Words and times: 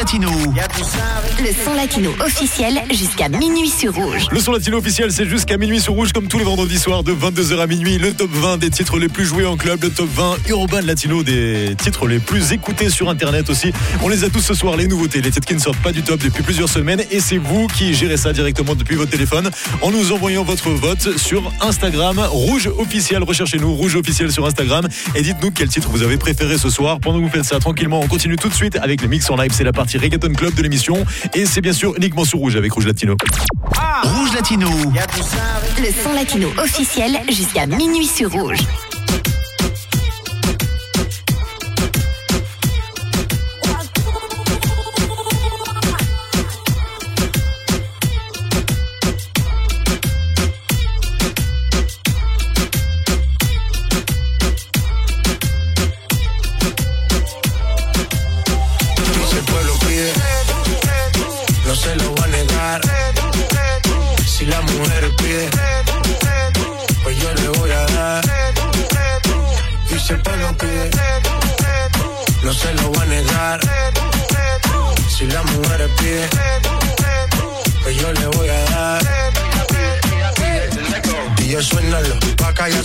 Latino. 0.00 0.30
Le 1.38 1.52
son 1.62 1.74
latino 1.74 2.10
officiel 2.24 2.80
jusqu'à 2.90 3.28
minuit 3.28 3.68
sur 3.68 3.94
Rouge. 3.94 4.28
Le 4.30 4.40
son 4.40 4.52
latino 4.52 4.78
officiel, 4.78 5.12
c'est 5.12 5.26
jusqu'à 5.26 5.58
minuit 5.58 5.78
sur 5.78 5.92
Rouge, 5.92 6.14
comme 6.14 6.26
tous 6.26 6.38
les 6.38 6.44
vendredis 6.44 6.78
soirs 6.78 7.02
de 7.02 7.12
22h 7.12 7.60
à 7.60 7.66
minuit. 7.66 7.98
Le 7.98 8.14
top 8.14 8.30
20 8.32 8.56
des 8.56 8.70
titres 8.70 8.98
les 8.98 9.10
plus 9.10 9.26
joués 9.26 9.44
en 9.44 9.58
club, 9.58 9.82
le 9.82 9.90
top 9.90 10.08
20 10.08 10.36
urbain 10.48 10.80
latino 10.80 11.22
des 11.22 11.74
titres 11.76 12.06
les 12.06 12.18
plus 12.18 12.52
écoutés 12.52 12.88
sur 12.88 13.10
Internet 13.10 13.50
aussi. 13.50 13.72
On 14.02 14.08
les 14.08 14.24
a 14.24 14.30
tous 14.30 14.40
ce 14.40 14.54
soir, 14.54 14.78
les 14.78 14.86
nouveautés, 14.86 15.20
les 15.20 15.30
titres 15.30 15.46
qui 15.46 15.54
ne 15.54 15.60
sortent 15.60 15.82
pas 15.82 15.92
du 15.92 16.02
top 16.02 16.20
depuis 16.20 16.42
plusieurs 16.42 16.70
semaines. 16.70 17.02
Et 17.10 17.20
c'est 17.20 17.36
vous 17.36 17.66
qui 17.66 17.92
gérez 17.92 18.16
ça 18.16 18.32
directement 18.32 18.74
depuis 18.74 18.96
votre 18.96 19.10
téléphone 19.10 19.50
en 19.82 19.90
nous 19.90 20.12
envoyant 20.12 20.44
votre 20.44 20.70
vote 20.70 21.18
sur 21.18 21.52
Instagram. 21.60 22.18
Rouge 22.30 22.70
officiel, 22.78 23.22
recherchez-nous 23.22 23.74
Rouge 23.74 23.96
officiel 23.96 24.32
sur 24.32 24.46
Instagram 24.46 24.88
et 25.14 25.20
dites-nous 25.20 25.50
quel 25.50 25.68
titre 25.68 25.90
vous 25.90 26.02
avez 26.02 26.16
préféré 26.16 26.56
ce 26.56 26.70
soir. 26.70 27.00
Pendant 27.00 27.18
que 27.18 27.24
vous 27.24 27.30
faites 27.30 27.44
ça 27.44 27.58
tranquillement, 27.58 28.00
on 28.00 28.08
continue 28.08 28.36
tout 28.36 28.48
de 28.48 28.54
suite 28.54 28.78
avec 28.80 29.02
les 29.02 29.08
mix 29.08 29.28
en 29.28 29.36
live. 29.36 29.52
C'est 29.52 29.62
la 29.62 29.72
partie 29.72 29.89
Reggaeton 29.98 30.32
Club 30.32 30.54
de 30.54 30.62
l'émission. 30.62 31.04
Et 31.34 31.46
c'est 31.46 31.60
bien 31.60 31.72
sûr 31.72 31.94
uniquement 31.96 32.24
sur 32.24 32.38
Rouge 32.38 32.56
avec 32.56 32.72
Rouge 32.72 32.86
Latino. 32.86 33.16
Rouge 34.02 34.34
Latino. 34.34 34.68
Le 35.78 36.02
son 36.02 36.12
latino 36.12 36.48
officiel 36.58 37.20
jusqu'à 37.28 37.66
minuit 37.66 38.06
sur 38.06 38.30
Rouge. 38.30 38.58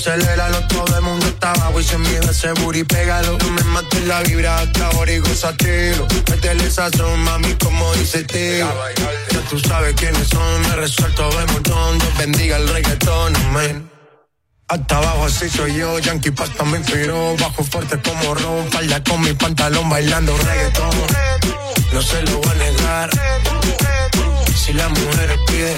Aceléralo 0.06 0.68
Todo 0.68 0.98
el 0.98 1.02
mundo 1.02 1.26
está 1.28 1.52
abajo 1.52 1.80
y 1.80 1.84
se 1.84 1.98
miedo 1.98 2.30
ese 2.30 2.52
booty, 2.54 2.84
pégalo. 2.84 3.38
No 3.40 3.52
me 3.52 3.64
mates 3.64 4.04
la 4.06 4.22
vibra 4.22 4.60
hasta 4.60 4.88
ahora 4.88 5.12
y 5.12 5.20
gozatelo 5.20 6.08
Métele 6.30 6.70
sazón, 6.70 7.20
mami, 7.22 7.54
como 7.56 7.94
dice 7.96 8.24
tío 8.24 8.68
Ya 9.32 9.40
tú 9.50 9.60
sabes 9.60 9.96
quiénes 9.96 10.28
son, 10.28 10.62
me 10.62 10.76
resuelto 10.76 11.30
de 11.30 11.46
montón. 11.54 12.00
Dios 12.00 12.18
bendiga 12.18 12.58
el 12.58 12.68
reggaetón, 12.68 13.36
amén. 13.36 13.90
Hasta 14.68 14.98
abajo 14.98 15.26
así 15.26 15.50
soy 15.50 15.76
yo, 15.76 16.00
Yankee 16.00 16.32
Pasta 16.32 16.64
me 16.64 16.80
inspiró 16.80 17.36
Bajo 17.38 17.64
fuerte 17.64 18.02
como 18.02 18.34
Ron, 18.34 18.72
falda 18.72 19.04
con 19.04 19.22
mi 19.22 19.34
pantalón 19.34 19.90
bailando 19.90 20.36
reggaetón. 20.38 20.90
No 21.94 22.02
se 22.02 22.22
lo 22.24 22.40
voy 22.40 22.52
a 22.52 22.54
negar. 22.56 23.10
Si 24.56 24.74
la 24.74 24.90
mujer 24.90 25.40
pide 25.48 25.78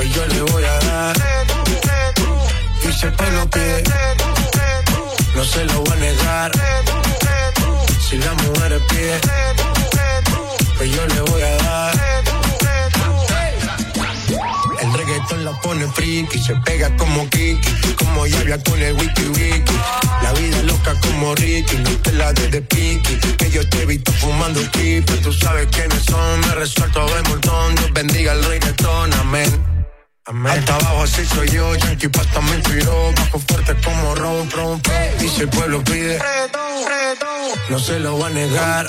pues 0.00 0.14
yo 0.14 0.26
le 0.26 0.40
voy 0.42 0.64
a 0.64 0.78
dar. 0.78 1.39
Si 2.92 3.06
el 3.06 3.12
pueblo 3.12 3.48
pide, 3.48 3.82
no 5.34 5.44
se 5.44 5.64
lo 5.64 5.80
voy 5.80 5.92
a 5.92 5.96
negar. 5.96 6.52
Si 7.98 8.18
la 8.18 8.34
mujer 8.34 8.80
pide, 8.88 9.20
pues 10.76 10.90
yo 10.90 11.06
le 11.06 11.20
voy 11.22 11.42
a 11.42 11.56
dar. 11.56 11.94
El 14.82 14.92
reggaetón 14.92 15.44
la 15.44 15.52
pone 15.60 15.86
friki, 15.86 16.38
se 16.42 16.54
pega 16.56 16.94
como 16.96 17.28
Kiki, 17.30 17.94
como 17.94 18.26
Yavia 18.26 18.62
con 18.62 18.82
el 18.82 18.92
wiki 18.94 19.22
wiki. 19.28 19.78
La 20.22 20.32
vida 20.32 20.62
loca 20.64 20.94
como 21.00 21.34
Ricky, 21.36 21.76
no 21.76 21.90
te 22.02 22.12
la 22.12 22.32
des 22.32 22.50
de 22.50 22.60
piqui. 22.60 23.16
Que 23.38 23.50
yo 23.50 23.66
te 23.68 23.82
he 23.82 23.86
visto 23.86 24.12
fumando 24.12 24.60
pero 24.72 25.20
tú 25.22 25.32
sabes 25.32 25.68
quiénes 25.70 26.02
son. 26.02 26.40
Me 26.40 26.54
resuelto 26.56 27.06
de 27.06 27.22
montón, 27.30 27.74
Dios 27.76 27.92
bendiga 27.94 28.32
el 28.32 28.44
reggaetón, 28.44 29.14
amén. 29.14 29.79
Hasta 30.26 30.74
abajo 30.74 31.02
así 31.02 31.24
soy 31.24 31.48
yo, 31.48 31.74
Yankee 31.76 32.08
Pasta 32.08 32.40
me 32.42 32.56
inspiró 32.56 33.12
Bajo 33.16 33.38
fuerte 33.38 33.74
como 33.82 34.14
Ron, 34.14 34.50
Ron, 34.50 34.82
Y 35.20 35.28
si 35.28 35.40
el 35.40 35.48
pueblo 35.48 35.82
pide, 35.82 36.18
no 37.70 37.78
se 37.78 37.98
lo 38.00 38.18
va 38.18 38.26
a 38.26 38.30
negar. 38.30 38.86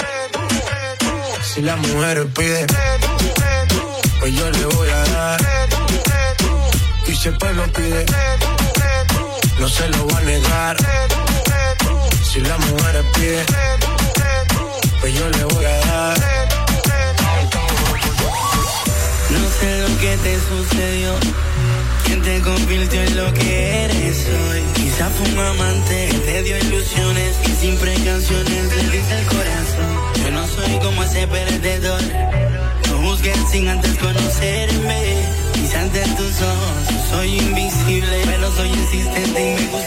Si 1.44 1.62
la 1.62 1.76
mujer 1.78 2.28
pide, 2.34 2.68
pues 4.20 4.34
yo 4.36 4.50
le 4.52 4.66
voy 4.66 4.90
a 4.90 5.04
dar. 5.06 5.42
Y 7.08 7.16
si 7.16 7.28
el 7.30 7.38
pueblo 7.38 7.64
pide, 7.74 8.06
no 9.60 9.70
se 9.70 9.88
lo 9.88 10.08
va 10.08 10.18
a 10.18 10.22
negar. 10.22 10.78
Si 12.32 12.42
la 12.42 12.58
mujer 12.58 13.06
pide, 13.14 13.46
pues 15.00 15.14
yo 15.14 15.30
le 15.30 15.44
voy 15.46 15.66
a 15.66 15.80
dar 15.80 16.41
No 19.32 19.50
sé 19.60 19.82
lo 19.82 19.98
que 20.00 20.18
te 20.18 20.36
sucedió, 20.40 21.14
quién 22.06 22.22
te 22.22 22.42
convirtió 22.42 23.02
en 23.02 23.18
lo 23.18 23.34
que 23.34 23.86
eres 23.86 24.28
hoy. 24.28 24.62
Quizá 24.76 25.10
fue 25.10 25.30
un 25.32 25.40
amante, 25.40 26.10
te 26.26 26.44
dio 26.44 26.58
ilusiones 26.58 27.36
y 27.48 27.52
sin 27.62 27.78
precauciones 27.78 28.76
le 28.76 28.84
diste 28.98 29.20
el 29.20 29.26
corazón. 29.26 29.92
Yo 30.24 30.32
no 30.32 30.48
soy 30.48 30.80
como 30.80 31.04
ese 31.04 31.28
perdedor, 31.28 32.02
no 32.90 32.98
juzgues 33.08 33.38
sin 33.52 33.68
antes 33.70 33.98
conocerme. 33.98 35.02
Quizá 35.54 35.82
ante 35.82 36.02
tus 36.02 36.42
ojos 36.42 36.92
soy 37.12 37.40
invisible, 37.40 38.22
pero 38.26 38.52
soy 38.56 38.70
insistente 38.70 39.52
y 39.52 39.62
me 39.62 39.68
gusta 39.68 39.81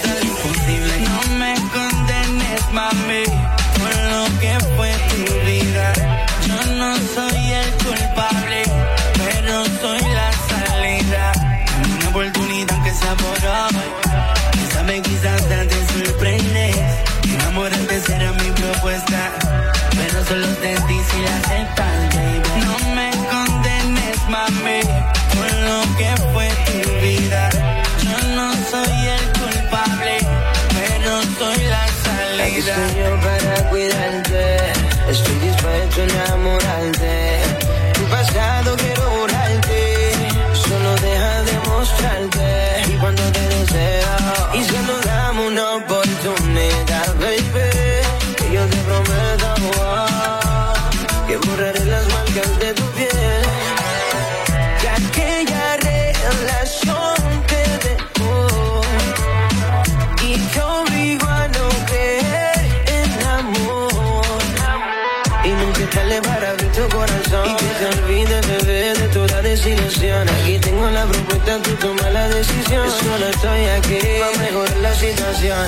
solo 73.14 73.28
estoy 73.28 73.64
aquí 73.66 73.98
para 74.18 74.38
mejorar 74.38 74.76
la 74.78 74.94
situación. 74.94 75.66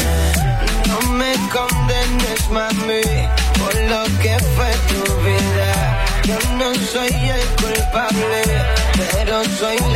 No 0.88 1.12
me 1.12 1.32
condenes, 1.50 2.50
mami, 2.50 3.02
por 3.60 3.75
lo 3.90 4.02
que 4.20 4.37
fue 4.56 4.70
tu 4.90 5.02
vida. 5.22 6.04
Yo 6.25 6.38
no 6.56 6.75
soy 6.75 7.08
el 7.08 7.46
culpable, 7.62 8.43
pero 9.12 9.44
soy 9.60 9.78
la 9.93 9.95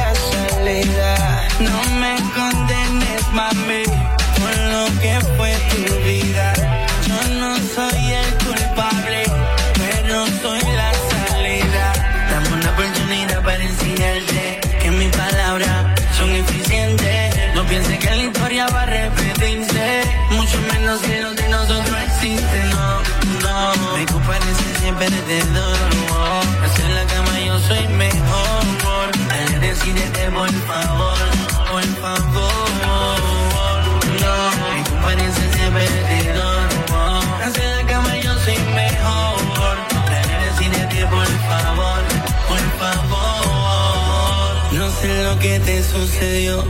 te 45.65 45.83
sucedió 45.83 46.65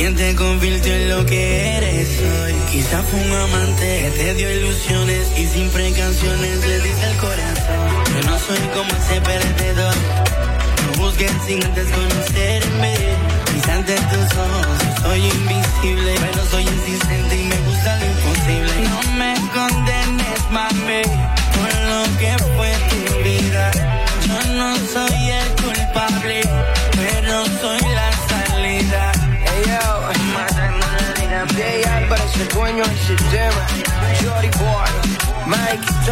¿Quién 0.00 0.16
te 0.16 0.34
convirtió 0.34 0.94
en 0.94 1.10
lo 1.10 1.26
que 1.26 1.76
eres 1.76 2.08
hoy? 2.08 2.54
Quizá 2.72 3.02
fue 3.02 3.20
un 3.20 3.32
amante, 3.32 4.10
te 4.16 4.34
dio 4.34 4.50
ilusiones 4.50 5.28
y 5.36 5.46
sin 5.46 5.68
precanciones 5.68 6.66
le 6.66 6.80
dice 6.80 7.04
al 7.04 7.16
corazón. 7.18 7.76
Yo 8.14 8.30
no 8.30 8.38
soy 8.38 8.58
como 8.72 8.90
ese 8.96 9.20
perdedor. 9.20 9.94
No 10.86 11.02
busques 11.04 11.30
sin 11.46 11.62
antes 11.62 11.86
conocerme. 11.90 12.94
Quizá 13.52 13.74
ante 13.74 13.94
tus 13.94 14.38
ojos 14.38 15.02
soy 15.02 15.20
invisible, 15.20 16.14
pero 16.18 16.46
soy 16.50 16.62
insistente 16.62 17.36
y 17.36 17.44
me 17.44 17.56
gusta 17.68 17.98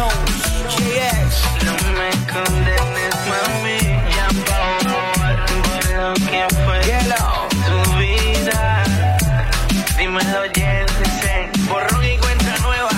GX. 0.07 1.29
No 1.65 1.73
me 1.97 2.09
condenes, 2.31 3.15
mami, 3.29 3.79
ya 4.15 4.27
por 4.47 5.39
lo 5.97 6.13
que 6.13 6.41
fue 6.63 6.79
tu 7.67 7.79
vida. 7.97 8.83
Dímelo, 9.97 10.43
Jesse, 10.53 11.49
borrón 11.67 12.05
y 12.05 12.17
cuenta 12.17 12.55
nueva, 12.59 12.89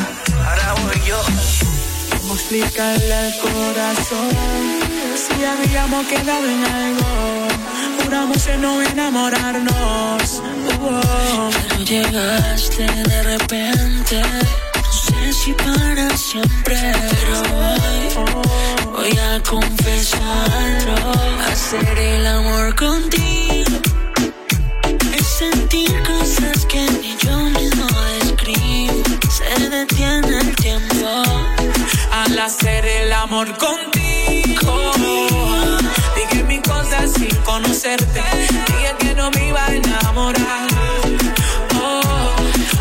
ahora 0.47 0.73
voy 0.83 1.01
yo. 1.07 1.19
¿Cómo 2.19 2.35
explicarle 2.35 3.13
al 3.13 3.33
corazón 3.39 4.29
si 5.15 5.43
habíamos 5.43 6.05
quedado 6.05 6.45
en 6.47 6.65
algo? 6.65 7.47
Juramos 8.03 8.47
en 8.47 8.61
no 8.61 8.81
enamorarnos. 8.81 10.41
Oh. 10.81 11.49
Pero 11.49 11.83
llegaste 11.83 12.83
de 12.83 13.23
repente. 13.23 14.21
Si 15.43 15.53
para 15.53 16.15
siempre, 16.15 16.77
pero 17.09 17.41
hoy 17.57 18.09
voy 18.93 19.17
a 19.17 19.41
confesarlo. 19.41 21.11
Hacer 21.51 21.97
el 21.97 22.27
amor 22.27 22.75
contigo 22.75 23.71
es 25.17 25.25
sentir 25.25 26.03
cosas 26.03 26.63
que 26.67 26.81
ni 27.01 27.17
yo 27.23 27.37
mismo 27.57 27.87
describo. 28.19 29.01
Se 29.31 29.69
detiene 29.69 30.41
el 30.41 30.55
tiempo 30.57 31.07
al 32.11 32.37
hacer 32.37 32.85
el 32.85 33.11
amor 33.11 33.47
contigo. 33.57 34.91
Dije 36.15 36.43
mil 36.43 36.61
cosas 36.61 37.13
sin 37.13 37.35
conocerte. 37.37 38.21
Dije 38.67 38.95
que 38.99 39.15
no 39.15 39.31
me 39.31 39.47
iba 39.47 39.65
a 39.65 39.73
enamorar. 39.73 40.67
Oh, 41.81 42.31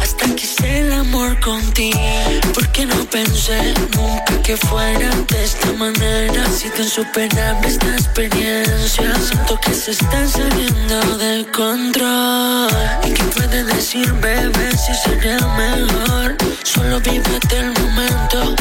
hasta 0.02 0.26
que 0.34 0.44
hice 0.44 0.80
el 0.80 0.92
amor 0.92 1.40
contigo. 1.40 2.30
Porque 2.55 2.87
no 2.87 3.05
pensé 3.06 3.75
nunca 3.97 4.43
que 4.43 4.56
fuera 4.56 5.11
de 5.29 5.44
esta 5.44 5.73
manera. 5.75 6.50
Si 6.50 6.69
tan 6.70 6.88
superable 6.88 7.69
esta 7.69 7.87
experiencia. 7.93 9.14
Siento 9.17 9.58
que 9.61 9.75
se 9.75 9.93
está 9.93 10.26
saliendo 10.26 11.19
de 11.19 11.47
control. 11.52 12.70
¿Y 13.06 13.12
qué 13.12 13.25
puede 13.25 13.64
decir, 13.64 14.12
bebé, 14.14 14.70
si 14.76 14.94
sería 14.94 15.38
mejor? 15.38 16.37
Solo 16.62 17.00
vívete 17.00 17.58
el 17.58 17.73
momento. 17.81 18.56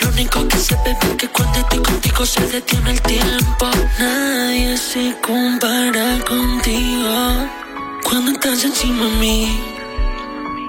Lo 0.00 0.08
único 0.10 0.46
que 0.48 0.58
sé, 0.58 0.76
bebé, 0.84 1.16
que 1.16 1.28
cuando 1.28 1.58
estoy 1.58 1.80
contigo 1.80 2.26
se 2.26 2.40
detiene 2.46 2.90
el 2.92 3.00
tiempo. 3.02 3.70
Nadie 3.98 4.76
se 4.76 5.14
compara 5.20 6.18
contigo. 6.26 7.48
Cuando 8.04 8.32
estás 8.32 8.64
encima 8.64 9.04
de 9.04 9.16
mí, 9.16 9.60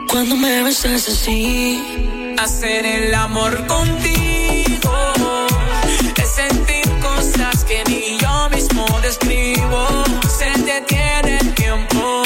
cuando 0.10 0.36
me 0.36 0.64
besas 0.64 1.08
así. 1.08 2.19
Hacer 2.40 2.86
el 2.86 3.14
amor 3.14 3.68
contigo 3.68 5.48
es 6.16 6.30
sentir 6.30 6.86
cosas 7.02 7.66
que 7.66 7.84
ni 7.90 8.18
yo 8.18 8.50
mismo 8.50 8.86
describo. 9.02 10.06
Se 10.38 10.50
detiene 10.62 11.38
el 11.42 11.54
tiempo 11.54 12.24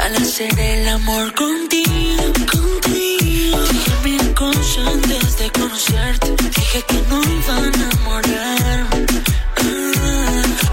al 0.00 0.16
hacer 0.16 0.58
el 0.58 0.88
amor 0.88 1.32
contigo, 1.34 2.24
contigo. 2.50 3.58
Dije 3.70 3.92
mil 4.02 4.34
cosas 4.34 4.78
antes 4.94 5.38
de 5.38 5.50
conocerte. 5.52 6.34
Dije 6.56 6.82
que 6.88 7.00
no 7.08 7.22
iba 7.22 7.54
a 7.54 7.68
enamorar. 7.68 8.86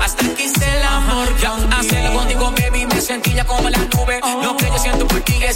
Hasta 0.01 0.23
que 0.35 0.45
hice 0.45 0.77
el 0.77 0.83
amor 0.83 1.27
contigo. 1.29 1.75
Hacerlo 1.77 2.13
contigo, 2.13 2.51
baby, 2.57 2.87
me 2.87 3.01
sentía 3.01 3.45
como 3.45 3.69
la 3.69 3.77
nube. 3.77 4.19
Lo 4.41 4.57
que 4.57 4.66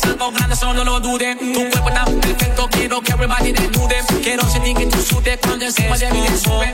es 0.02 0.10
algo 0.10 0.32
grande, 0.32 0.56
solo 0.56 0.84
no 0.84 1.00
dude. 1.00 1.36
Tu 1.36 1.70
cuerpo 1.70 1.92
tan 1.92 2.20
perfecto, 2.20 2.68
quiero 2.72 3.02
que 3.02 3.12
everybody 3.12 3.52
desnude. 3.52 3.96
Quiero 4.24 4.50
sentir 4.50 4.76
que 4.76 4.86
tú 4.88 5.02
sudes 5.02 5.40
cuando 5.42 5.66
encima 5.66 5.98
de 5.98 6.12
mí 6.12 6.26
sube. 6.38 6.74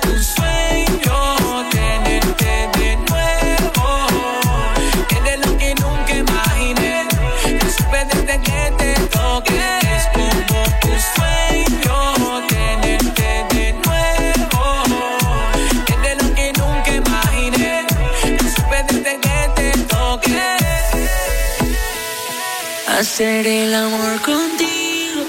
Hacer 23.18 23.48
el 23.48 23.74
amor 23.74 24.22
contigo 24.22 25.22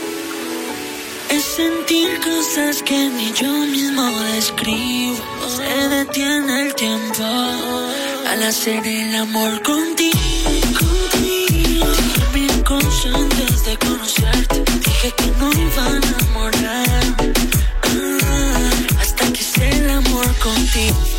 es 1.31 1.43
sentir 1.43 2.21
cosas 2.21 2.83
que 2.83 3.09
ni 3.09 3.33
yo 3.33 3.51
mismo 3.51 4.05
describo. 4.35 5.17
Se 5.49 5.89
detiene 5.89 6.67
el 6.67 6.75
tiempo 6.75 7.25
al 7.25 8.43
hacer 8.43 8.87
el 8.87 9.17
amor 9.17 9.63
contigo. 9.63 10.19
contigo. 10.79 11.87
Cosas 12.67 13.07
antes 13.15 13.65
de 13.65 13.79
conocerte. 13.79 14.65
Dije 14.85 15.15
que 15.17 15.27
no 15.39 15.51
iba 15.51 15.85
a 15.87 15.97
enamorar. 15.97 17.17
Ah, 17.85 19.01
hasta 19.01 19.33
que 19.33 19.41
hice 19.41 19.71
el 19.71 19.89
amor 19.89 20.27
contigo. 20.41 21.18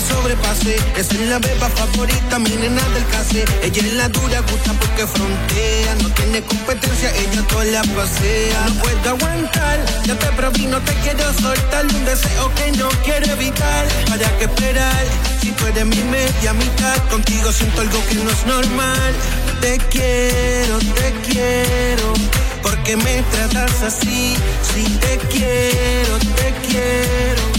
Te 0.00 0.14
sobrepase. 0.14 0.76
Esa 0.96 1.14
es 1.14 1.28
la 1.28 1.38
beba 1.38 1.68
favorita, 1.68 2.38
mi 2.38 2.50
nena 2.50 2.82
del 2.90 3.06
case. 3.08 3.44
Ella 3.62 3.82
es 3.82 3.92
la 3.94 4.08
dura, 4.08 4.40
gusta 4.40 4.72
porque 4.74 5.06
frontea. 5.06 5.94
No 6.02 6.08
tiene 6.10 6.42
competencia, 6.42 7.10
ella 7.16 7.42
toda 7.48 7.64
la 7.64 7.82
pasea. 7.82 8.60
No 8.68 8.74
puedo 8.82 9.10
aguantar, 9.10 9.78
ya 10.04 10.14
te 10.18 10.26
probé, 10.36 10.66
no 10.66 10.80
te 10.80 10.94
quiero 11.02 11.24
soltar. 11.40 11.84
Un 11.86 12.04
deseo 12.04 12.52
que 12.54 12.72
no 12.72 12.88
quiero 13.04 13.26
evitar. 13.32 13.86
¿Para 14.08 14.38
qué 14.38 14.44
esperar? 14.44 15.04
Si 15.40 15.50
tú 15.52 15.66
eres 15.66 15.86
mi 15.86 16.02
media 16.04 16.52
mitad, 16.54 16.96
contigo 17.10 17.52
siento 17.52 17.80
algo 17.80 17.98
que 18.08 18.14
no 18.16 18.30
es 18.30 18.46
normal. 18.46 19.12
Te 19.60 19.78
quiero, 19.90 20.78
te 20.78 21.12
quiero. 21.28 22.14
Porque 22.62 22.96
me 22.96 23.22
tratas 23.32 23.82
así, 23.82 24.36
si 24.72 24.84
te 24.98 25.18
quiero, 25.30 26.18
te 26.36 26.52
quiero. 26.66 27.49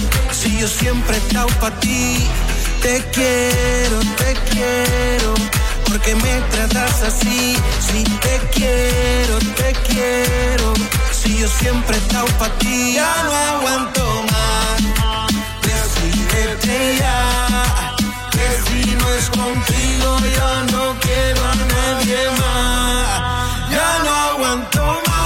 Si 0.41 0.57
yo 0.57 0.67
siempre 0.67 1.17
he 1.17 1.19
estado 1.19 1.47
para 1.59 1.79
ti. 1.79 2.17
Te 2.81 2.97
quiero, 3.13 3.99
te 4.17 4.33
quiero, 4.49 5.35
porque 5.85 6.15
me 6.15 6.41
tratas 6.49 7.03
así. 7.03 7.55
Si 7.87 8.03
te 8.03 8.39
quiero, 8.51 9.37
te 9.55 9.71
quiero, 9.87 10.73
si 11.11 11.37
yo 11.37 11.47
siempre 11.47 11.95
he 11.95 11.99
estado 11.99 12.25
para 12.39 12.51
ti. 12.57 12.93
Ya 12.95 13.13
no 13.23 13.31
aguanto 13.35 14.03
más, 14.31 14.81
decídete 15.61 16.97
ya, 16.97 17.93
que 18.31 18.47
si 18.65 18.95
no 18.95 19.07
es 19.13 19.29
contigo 19.29 20.07
yo 20.37 20.49
no 20.73 20.99
quiero 21.01 21.41
a 21.45 21.55
nadie 21.75 22.19
más. 22.39 23.69
Ya 23.69 23.89
no 24.03 24.11
aguanto 24.31 24.81
más, 25.07 25.20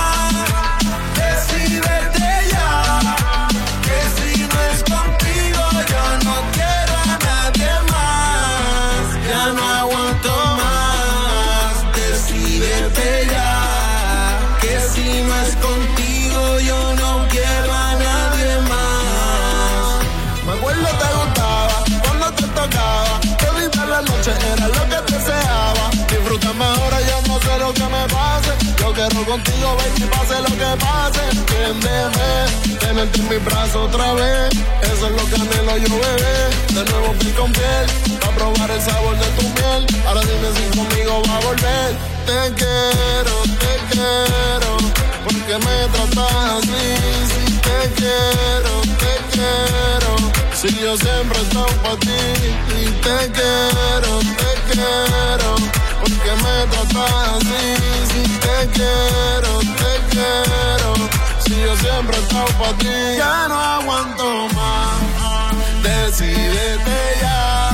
contigo, 29.25 29.75
baby, 29.75 30.05
pase 30.11 30.39
lo 30.39 30.51
que 30.59 30.71
pase. 30.85 31.21
Entiéndeme, 31.31 32.77
tenerte 32.79 33.19
en 33.19 33.29
mis 33.29 33.45
brazos 33.45 33.87
otra 33.87 34.13
vez. 34.13 34.49
Eso 34.83 35.07
es 35.07 35.11
lo 35.11 35.25
que 35.29 35.35
anhelo 35.35 35.77
yo, 35.77 35.95
bebé. 35.99 36.37
De 36.75 36.91
nuevo 36.91 37.13
piel 37.19 37.33
con 37.33 37.51
piel, 37.51 37.85
para 38.19 38.35
probar 38.35 38.71
el 38.71 38.81
sabor 38.81 39.17
de 39.17 39.27
tu 39.37 39.43
miel. 39.49 39.85
Ahora 40.07 40.21
dime 40.21 40.49
si 40.55 40.77
conmigo 40.77 41.21
va 41.27 41.37
a 41.37 41.39
volver. 41.41 41.91
Te 42.25 42.39
quiero, 42.59 43.35
te 43.61 43.73
quiero, 43.91 44.77
porque 45.23 45.53
me 45.65 45.77
tratas 45.93 46.33
así. 46.57 46.85
Si 47.31 47.53
te 47.65 47.79
quiero, 47.97 48.73
te 49.01 49.13
quiero. 49.31 50.11
Si 50.53 50.69
yo 50.79 50.95
siempre 50.97 51.39
he 51.39 51.41
estado 51.41 51.67
para 51.83 51.97
ti 51.97 52.21
y 52.79 52.85
te 53.05 53.31
quiero, 53.31 54.19
te 54.39 54.51
quiero, 54.71 55.55
porque 56.25 56.43
me 56.43 56.65
tratas 56.67 57.11
así. 57.37 57.65
Si 58.11 58.21
te 58.39 58.57
quiero, 58.73 59.59
te 59.59 59.91
quiero, 60.09 60.93
si 61.39 61.53
yo 61.61 61.75
siempre 61.77 62.17
he 62.17 62.21
estado 62.21 62.45
para 62.59 62.77
ti. 62.77 62.87
Ya 63.17 63.47
no 63.47 63.59
aguanto 63.59 64.47
más, 64.55 65.01
decídete 65.83 66.97
ya, 67.21 67.64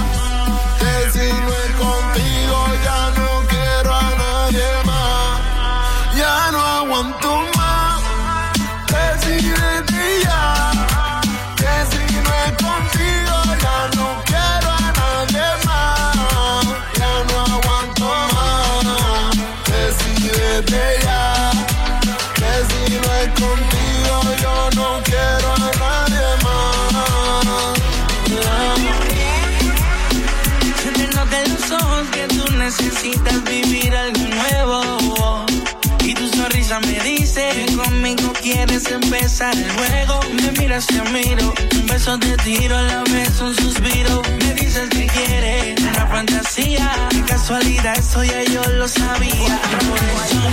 quieres 38.83 39.03
empezar 39.03 39.55
el 39.55 39.71
juego. 39.71 40.19
Me 40.33 40.51
miras, 40.59 40.87
te 40.87 41.01
miro, 41.11 41.53
un 41.75 41.87
beso 41.87 42.17
te 42.19 42.35
tiro, 42.37 42.77
a 42.77 42.81
la 42.83 43.03
vez 43.03 43.41
un 43.41 43.55
suspiro. 43.55 44.21
Me 44.39 44.53
dices 44.53 44.89
que 44.89 45.07
quieres 45.07 45.81
una 45.81 46.07
fantasía. 46.07 47.07
Qué 47.09 47.21
casualidad, 47.23 47.97
eso 47.97 48.23
ya 48.23 48.43
yo 48.43 48.63
lo 48.71 48.87
sabía. 48.87 49.59
Por 49.87 49.97
eso, 49.97 50.49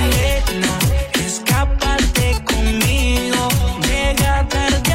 nena, 0.53 0.79
escápate 1.25 2.43
conmigo. 2.45 3.49
Llega 3.87 4.49
tarde 4.49 4.88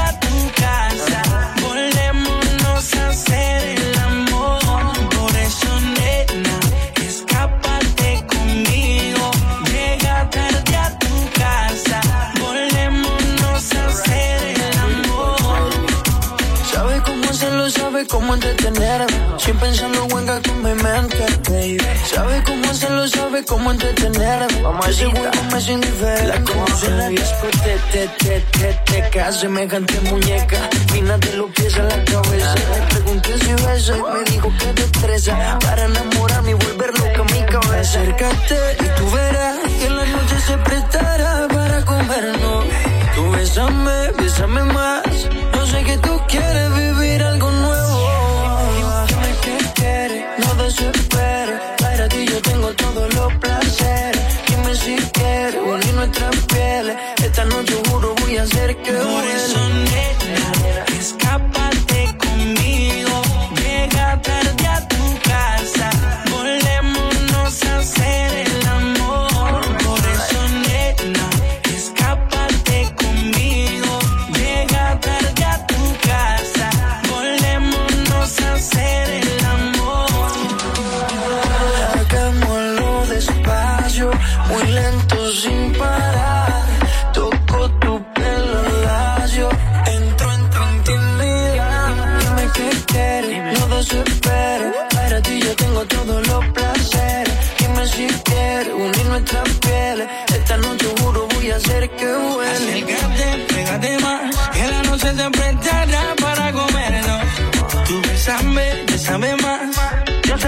cómo 17.03 17.29
hacerlo, 17.29 17.69
sabe 17.69 18.07
cómo 18.07 18.33
entretenerme. 18.33 19.07
Sin 19.37 19.55
pensarlo, 19.57 20.07
juega 20.09 20.41
con 20.41 20.63
mi 20.63 20.73
mente, 20.81 21.25
baby. 21.49 21.77
Sabe 22.05 22.43
cómo 22.43 22.65
hacerlo, 22.69 23.07
sabe 23.07 23.43
cómo 23.45 23.71
entretenerme. 23.71 24.61
Vamos 24.61 24.85
a 24.85 24.89
ese 24.89 25.05
juego 25.05 25.31
me 25.51 25.57
es 25.57 25.69
indiferente. 25.69 26.27
La 26.27 26.43
conocí 26.43 26.85
en 26.87 26.97
la 26.97 27.07
discoteca, 27.09 27.89
te, 27.91 28.07
te, 28.19 28.39
te, 28.39 28.73
te, 28.85 29.01
te, 29.09 29.31
semejante 29.33 29.99
muñeca. 30.09 30.69
Fina 30.91 31.17
de 31.17 31.37
los 31.37 31.51
pies 31.51 31.75
a 31.77 31.83
la 31.83 32.03
cabeza. 32.05 32.55
Le 32.55 32.87
pregunté 32.89 33.39
si 33.39 33.53
besa 33.53 33.97
y 33.97 34.01
me 34.01 34.23
dijo 34.23 34.51
que 34.59 34.73
destreza. 34.73 35.59
Para 35.59 35.85
enamorarme 35.85 36.51
y 36.51 36.53
volver 36.53 36.97
loca 36.99 37.23
mi 37.33 37.43
cabeza. 37.45 37.99
Acércate 37.99 38.57
y 38.79 38.99
tú 38.99 39.11
verás 39.11 39.57
que 39.79 39.89
la 39.89 40.05
noche 40.05 40.39
se 40.47 40.57
prestará 40.57 41.47
para 41.47 41.83
comernos. 41.85 42.65
Tú 43.15 43.31
bésame, 43.31 44.11
bésame 44.17 44.63
más. 44.63 45.12
Que 45.85 45.97
tú 45.97 46.17
quieres 46.29 46.73
vivir 46.77 47.32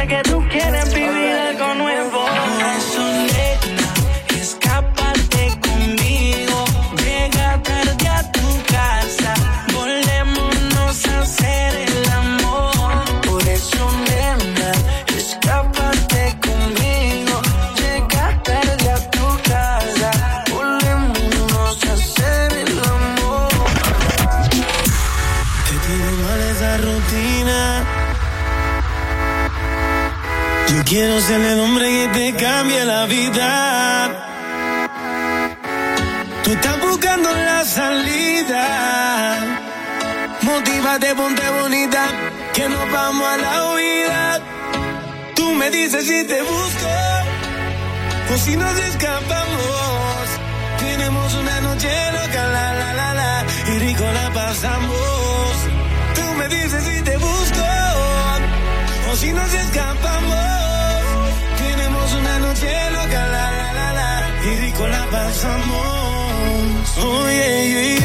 que 0.08 0.22
tú 0.24 0.44
quieres 0.50 0.95
pasamos. 65.12 66.98
Oye, 66.98 67.72
yo 67.72 67.80
iré 67.80 68.05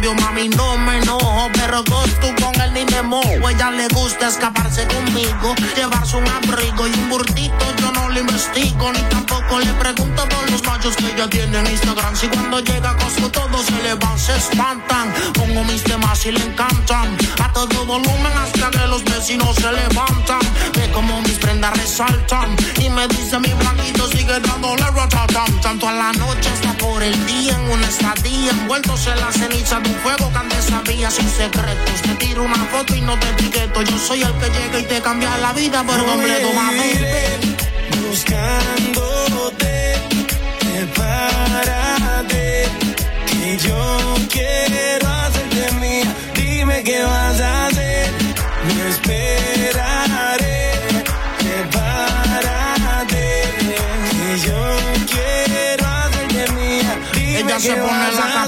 novio, 0.00 0.14
mami, 0.14 0.48
no 0.48 0.78
me 0.78 0.98
enojo. 0.98 1.50
Pero 1.52 1.82
tú 1.84 1.94
con 2.42 2.60
él 2.60 2.72
ni 2.72 2.84
me 2.86 3.02
mojo. 3.02 3.48
Ella 3.48 3.70
le 3.70 3.88
gusta 3.88 4.28
escaparse 4.28 4.86
conmigo, 4.86 5.54
llevarse 5.76 6.16
un 6.16 6.28
abrigo 6.28 6.86
y 6.86 6.92
un 6.92 7.08
burtito. 7.08 7.64
Yo 7.78 7.92
no 7.92 8.08
le 8.08 8.20
investigo, 8.20 8.92
ni 8.92 9.00
tampoco 9.02 9.58
le 9.58 9.72
pregunto 9.74 10.28
por 10.28 10.50
los 10.50 10.64
machos 10.64 10.96
que 10.96 11.12
ella 11.12 11.28
tiene 11.28 11.58
en 11.58 11.66
Instagram. 11.66 12.16
Si 12.16 12.28
cuando 12.28 12.60
llega 12.60 12.90
a 12.90 12.96
Costco 12.96 13.28
todos 13.30 13.66
se 13.66 13.82
le 13.82 13.94
van, 13.94 14.18
se 14.18 14.36
espantan. 14.36 15.12
Pongo 15.34 15.64
mis 15.64 15.82
temas 15.82 16.24
y 16.26 16.32
le 16.32 16.42
encantan. 16.44 17.16
A 17.42 17.52
todo 17.52 17.84
volumen 17.86 18.32
hasta 18.36 18.70
que 18.70 18.86
los 18.86 19.04
vecinos 19.04 19.56
se 19.56 19.72
levantan. 19.72 20.40
Ve 20.74 20.90
como 20.92 21.20
mis 21.22 21.29
prendas 21.50 21.76
resaltan. 21.76 22.56
Y 22.78 22.88
me 22.90 23.08
dice 23.08 23.38
mi 23.40 23.52
blanquito 23.52 24.06
sigue 24.08 24.38
dándole 24.40 24.84
ratatam. 24.84 25.60
Tanto 25.60 25.88
a 25.88 25.92
la 25.92 26.12
noche 26.12 26.48
hasta 26.48 26.72
por 26.78 27.02
el 27.02 27.26
día 27.26 27.54
en 27.54 27.70
una 27.70 27.88
estadía. 27.88 28.50
Envueltos 28.50 29.06
en 29.08 29.20
la 29.20 29.32
ceniza 29.32 29.80
de 29.80 29.88
un 29.90 29.96
fuego 29.96 30.30
que 30.30 30.38
antes 30.38 30.64
sabía 30.66 31.10
sin 31.10 31.28
secretos. 31.28 32.02
Te 32.02 32.14
tiro 32.24 32.44
una 32.44 32.64
foto 32.66 32.94
y 32.94 33.00
no 33.00 33.18
te 33.18 33.28
etiqueto. 33.30 33.82
Yo 33.82 33.98
soy 33.98 34.22
el 34.22 34.32
que 34.34 34.48
llega 34.50 34.78
y 34.78 34.84
te 34.84 35.00
cambia 35.02 35.36
la 35.38 35.52
vida 35.52 35.82
por 35.82 35.98
completo, 36.04 36.52
mami. 36.54 36.92
Buscándote, 38.08 39.94
prepárate, 40.60 42.44
que 43.26 43.58
yo 43.58 44.14
quiero 44.30 44.99
se 57.60 57.76
pone 57.76 58.12
la 58.12 58.39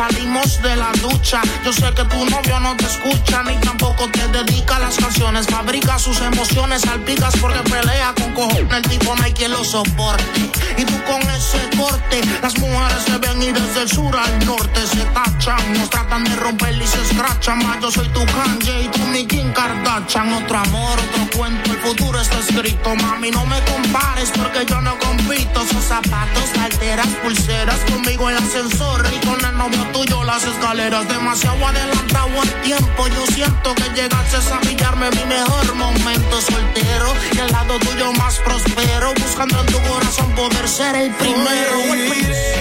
salimos 0.00 0.62
de 0.62 0.76
la 0.76 0.92
ducha. 0.92 1.42
Yo 1.62 1.72
sé 1.74 1.92
que 1.92 2.04
tu 2.04 2.24
novio 2.24 2.58
no 2.60 2.74
te 2.74 2.86
escucha 2.86 3.42
ni 3.42 3.54
tampoco 3.56 4.08
te 4.08 4.26
dedica 4.28 4.78
las 4.78 4.96
canciones. 4.96 5.46
Fabrica 5.46 5.98
sus 5.98 6.18
emociones, 6.22 6.82
salpicas 6.82 7.36
porque 7.36 7.58
pelea 7.68 8.14
con 8.14 8.32
cojones. 8.32 8.72
El 8.72 8.82
tipo 8.88 9.14
no 9.14 9.22
hay 9.22 9.32
quien 9.34 9.50
lo 9.50 9.62
soporte. 9.62 10.40
Y 10.78 10.84
tú 10.86 10.94
con 11.04 11.20
ese 11.30 11.60
corte, 11.76 12.22
las 12.40 12.58
mujeres 12.58 13.02
se 13.04 13.18
ven 13.18 13.42
y 13.42 13.52
desde 13.52 13.82
el 13.82 13.90
sur 13.90 14.16
al 14.16 14.46
norte 14.46 14.80
se 14.86 15.04
tachan. 15.16 15.74
Nos 15.74 15.90
tratan 15.90 16.24
de 16.24 16.36
romper 16.36 16.80
y 16.80 16.86
se 16.86 17.00
escrachan. 17.02 17.58
Más 17.58 17.80
yo 17.82 17.90
soy 17.90 18.08
tu 18.08 18.24
Kanye 18.24 18.84
y 18.84 18.88
tú 18.88 19.00
mi 19.12 19.26
Kim 19.26 19.52
Kardashian. 19.52 20.32
Otro 20.32 20.58
amor, 20.60 20.98
otro 20.98 21.38
cuento, 21.38 21.72
el 21.72 21.78
futuro 21.78 22.18
está 22.18 22.38
escrito. 22.38 22.94
Mami, 22.94 23.30
no 23.32 23.44
me 23.44 23.60
compares 23.64 24.30
porque 24.30 24.64
yo 24.64 24.80
no 24.80 24.98
compito. 24.98 25.60
Son 25.70 25.82
zapatos, 25.82 26.48
carteras, 26.54 27.08
pulseras 27.22 27.80
conmigo 27.90 28.30
el 28.30 28.38
ascensor 28.38 29.06
y 29.14 29.26
con 29.26 29.44
el 29.44 29.58
novio 29.58 29.89
tuyo 29.92 30.24
las 30.24 30.44
escaleras. 30.44 31.08
Demasiado 31.08 31.66
adelantado 31.66 32.40
al 32.40 32.62
tiempo. 32.62 33.08
Yo 33.08 33.26
siento 33.34 33.74
que 33.74 33.84
llegaste 33.94 34.36
a 34.52 34.60
pillarme 34.60 35.10
mi 35.10 35.24
mejor 35.24 35.74
momento 35.74 36.40
soltero 36.40 37.14
y 37.32 37.38
al 37.38 37.52
lado 37.52 37.78
tuyo 37.78 38.12
más 38.14 38.38
prospero. 38.38 39.14
Buscando 39.14 39.60
en 39.60 39.66
tu 39.66 39.80
corazón 39.82 40.30
poder 40.34 40.68
ser 40.68 40.96
el 40.96 41.14
primero. 41.14 42.59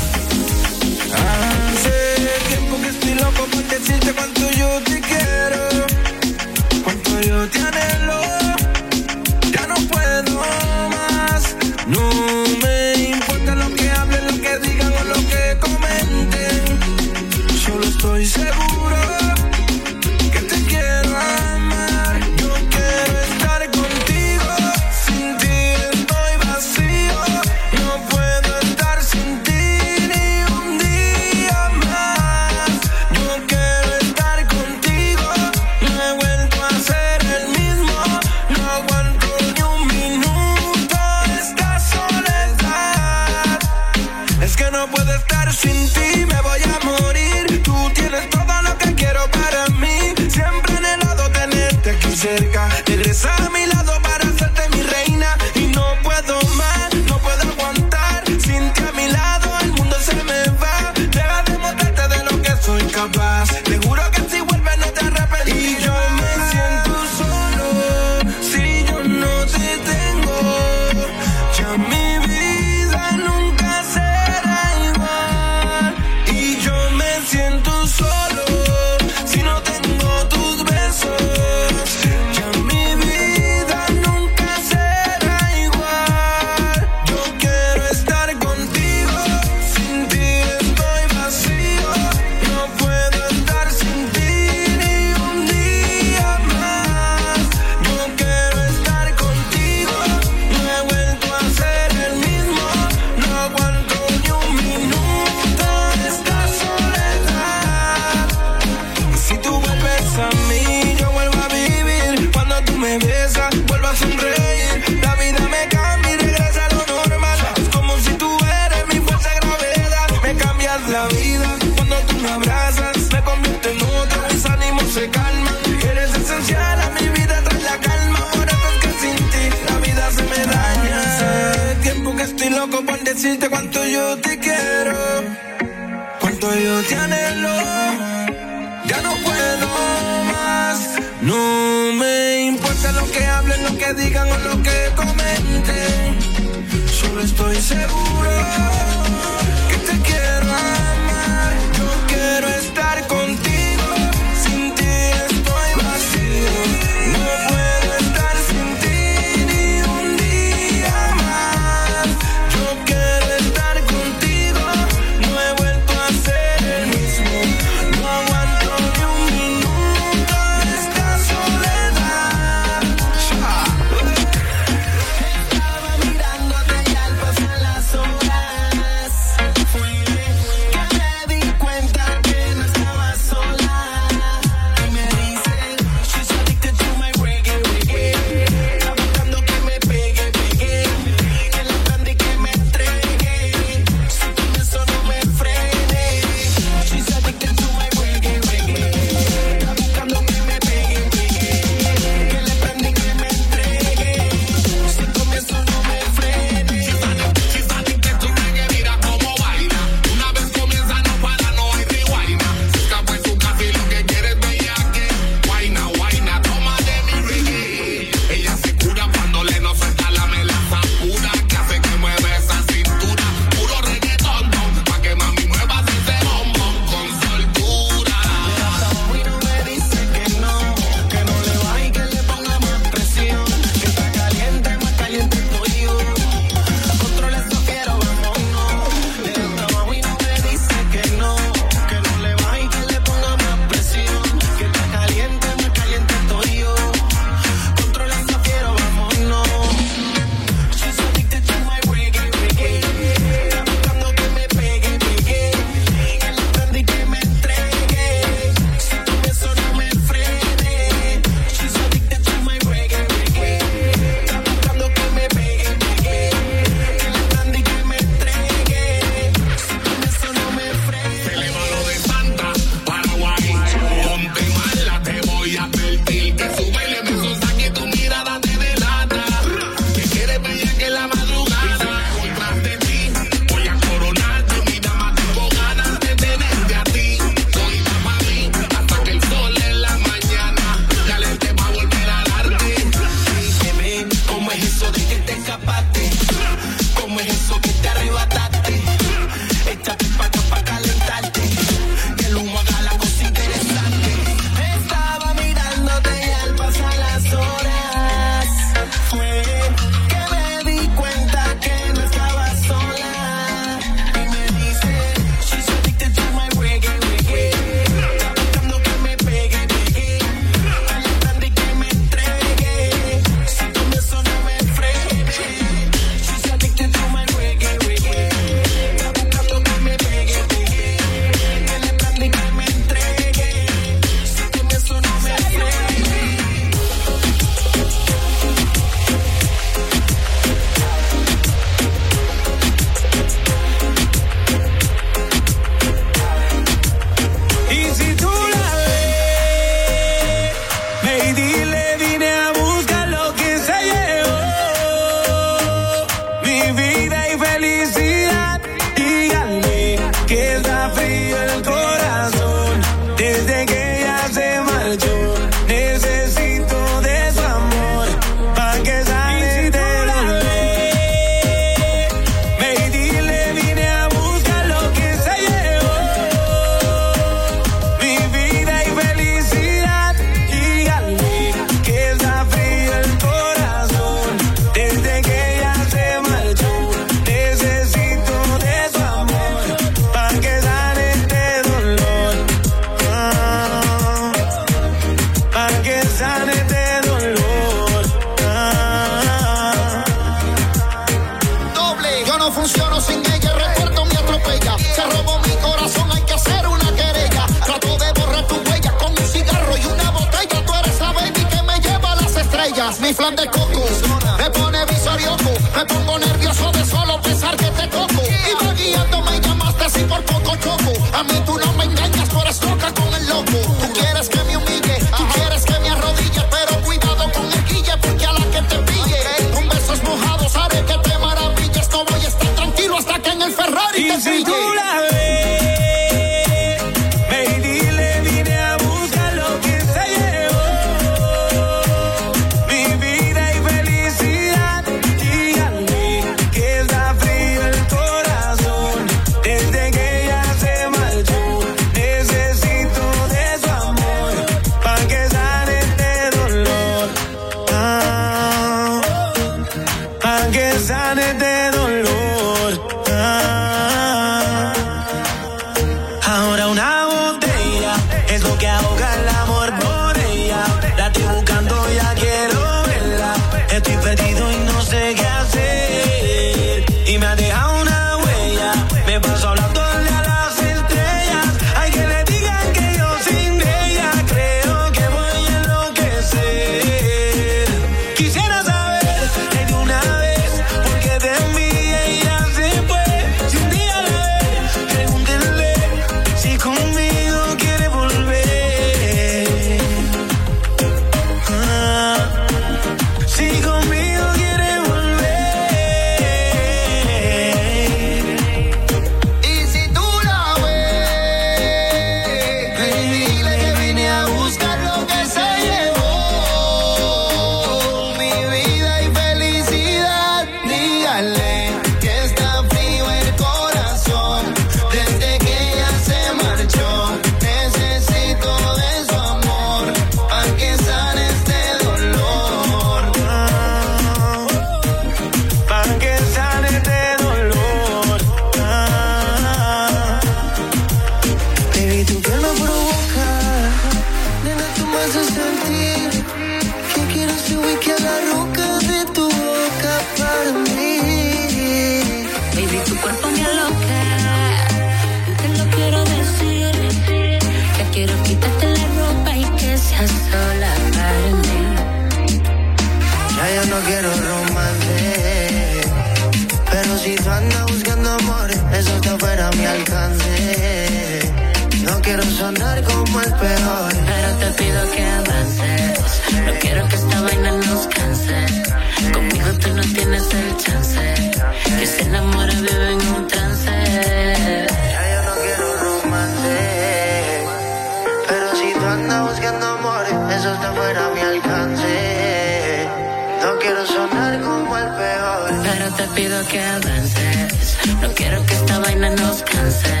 que 596.48 596.60
avances. 596.60 597.78
No 598.00 598.08
quiero 598.14 598.44
que 598.46 598.54
esta 598.54 598.78
vaina 598.78 599.10
nos 599.10 599.42
canse. 599.42 600.00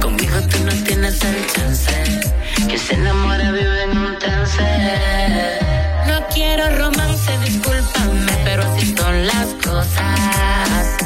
Conmigo 0.00 0.36
tú 0.50 0.58
no 0.64 0.72
tienes 0.84 1.22
el 1.22 1.46
chance. 1.52 1.92
Que 2.68 2.78
se 2.78 2.94
enamora 2.94 3.50
vive 3.52 3.82
en 3.84 3.98
un 3.98 4.18
trance. 4.18 4.62
No 6.06 6.26
quiero 6.32 6.64
romance, 6.78 7.38
discúlpame, 7.44 8.32
pero 8.44 8.62
así 8.64 8.94
son 8.96 9.26
las 9.26 9.46
cosas. 9.64 10.96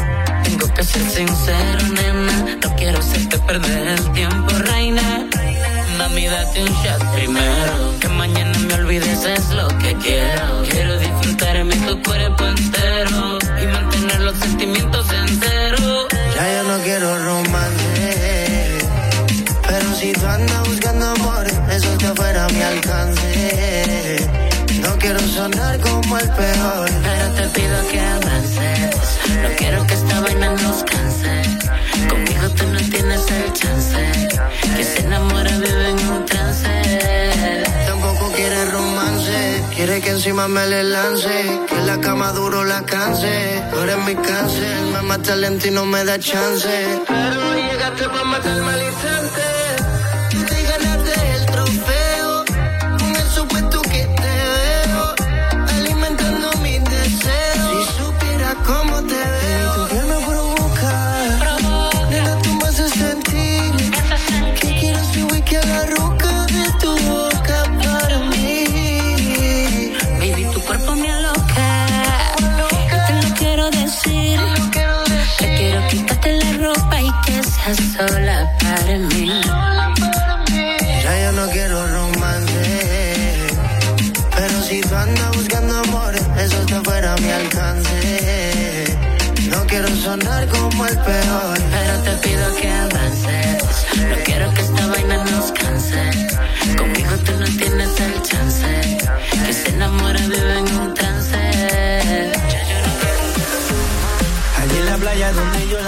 Tengo 0.45 0.73
que 0.75 0.85
ser 0.85 1.03
sincero, 1.03 1.83
nena. 1.95 2.57
No 2.63 2.77
quiero 2.77 2.99
hacerte 2.99 3.39
perder 3.39 3.89
el 3.89 4.13
tiempo, 4.13 4.53
reina. 4.59 5.27
Mami, 5.99 6.27
date 6.27 6.63
un 6.63 6.69
shot 6.83 7.03
primero. 7.15 7.99
Que 8.01 8.09
mañana 8.09 8.59
me 8.59 8.75
olvides 8.75 9.25
es 9.25 9.49
lo 9.51 9.70
me 40.49 40.67
le 40.67 40.83
lance. 40.85 41.61
Que 41.69 41.81
la 41.83 42.01
cama 42.01 42.33
duro 42.33 42.65
la 42.65 42.83
canse. 42.83 43.63
Tú 43.73 43.81
eres 43.81 43.99
mi 44.05 44.15
cáncer, 44.15 44.83
me 44.93 45.03
mata 45.03 45.37
lento 45.37 45.69
y 45.69 45.71
no 45.71 45.85
me 45.87 46.05
da 46.05 46.19
chance. 46.19 47.01
Pero 47.07 47.55
llegaste 47.55 48.09
para 48.09 48.25
matarme 48.25 48.73
al 48.73 48.83
instante. 48.83 49.60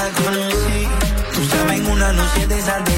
Tú 0.02 1.42
estabas 1.42 1.76
en 1.76 1.86
una 1.86 2.12
noche 2.12 2.46
de 2.48 2.60
sal 2.60 2.82
de. 2.84 2.92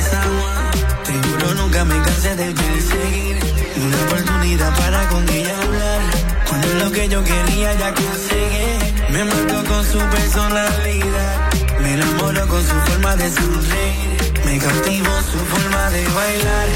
Te 1.05 1.29
juro 1.29 1.55
nunca 1.55 1.85
me 1.85 2.01
cansé 2.01 2.35
de 2.35 2.51
perseguir. 2.51 3.39
Una 3.77 3.97
oportunidad 4.07 4.75
para 4.79 5.09
con 5.09 5.29
ella 5.29 5.55
hablar. 5.63 6.01
Cuando 6.49 6.69
lo 6.83 6.93
que 6.93 7.09
yo 7.09 7.23
quería 7.23 7.75
ya 7.75 7.93
conseguí. 7.93 8.95
Me 9.11 9.25
mató 9.25 9.65
con 9.69 9.85
su 9.85 9.99
personalidad. 9.99 11.51
Me 11.83 11.93
enamoró 11.93 12.49
con 12.49 12.63
su 12.63 12.75
forma 12.87 13.17
de 13.17 13.31
sonreír. 13.31 14.33
Me 14.47 14.59
cautivó 14.59 15.21
su 15.31 15.39
forma 15.53 15.91
de 15.91 16.09
bailar. 16.09 16.69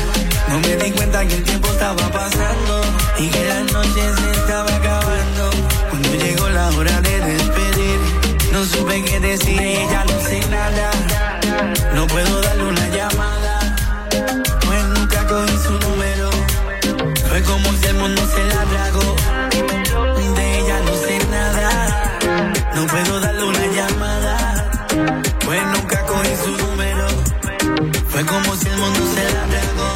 No 0.50 0.60
me 0.60 0.76
di 0.76 0.90
cuenta 0.90 1.26
que 1.26 1.36
el 1.36 1.42
tiempo 1.44 1.68
estaba 1.70 2.12
pasando 2.12 2.82
y 3.18 3.28
que 3.28 3.44
la 3.46 3.60
noche 3.62 4.02
se 4.18 4.30
estaba 4.40 4.76
acabando. 4.76 5.50
Cuando 5.88 6.14
llegó 6.16 6.48
la 6.50 6.68
hora 6.68 7.00
de 7.00 7.20
despedir, 7.20 7.67
no 8.58 8.64
supe 8.64 9.04
qué 9.04 9.20
decir, 9.20 9.60
ella 9.60 10.04
no 10.04 10.20
sé 10.20 10.40
nada. 10.50 10.90
No 11.94 12.06
puedo 12.08 12.40
darle 12.40 12.64
una 12.64 12.88
llamada, 12.88 13.54
pues 14.66 14.84
nunca 14.94 15.26
cogí 15.28 15.56
su 15.58 15.74
número. 15.86 16.28
Fue 17.28 17.40
como 17.42 17.72
si 17.78 17.86
el 17.86 17.94
mundo 17.94 18.22
se 18.34 18.44
la 18.52 18.62
tragó. 18.72 19.16
De 20.34 20.58
ella 20.58 20.78
no 20.86 20.94
sé 21.04 21.18
nada, 21.30 21.70
no 22.74 22.86
puedo 22.88 23.20
darle 23.20 23.44
una 23.44 23.66
llamada, 23.78 24.70
pues 25.44 25.62
nunca 25.74 26.04
cogí 26.06 26.34
su 26.44 26.56
número. 26.64 27.06
Fue 28.08 28.26
como 28.26 28.56
si 28.56 28.66
el 28.66 28.76
mundo 28.76 29.00
se 29.14 29.24
la 29.34 29.44
tragó. 29.52 29.90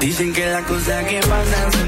Dicen 0.00 0.32
que 0.32 0.46
las 0.46 0.62
cosas 0.66 1.04
que 1.06 1.18
pasan 1.20 1.81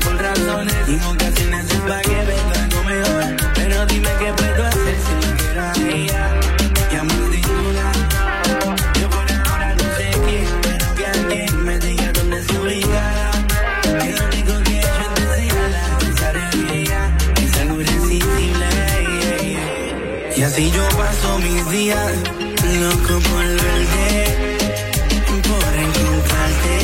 Así 20.55 20.71
yo 20.71 20.89
paso 20.91 21.39
mis 21.41 21.69
días, 21.69 22.13
loco 22.79 23.19
por 23.29 23.45
verte, 23.45 24.59
por 25.49 25.75
encontrarte. 25.85 26.75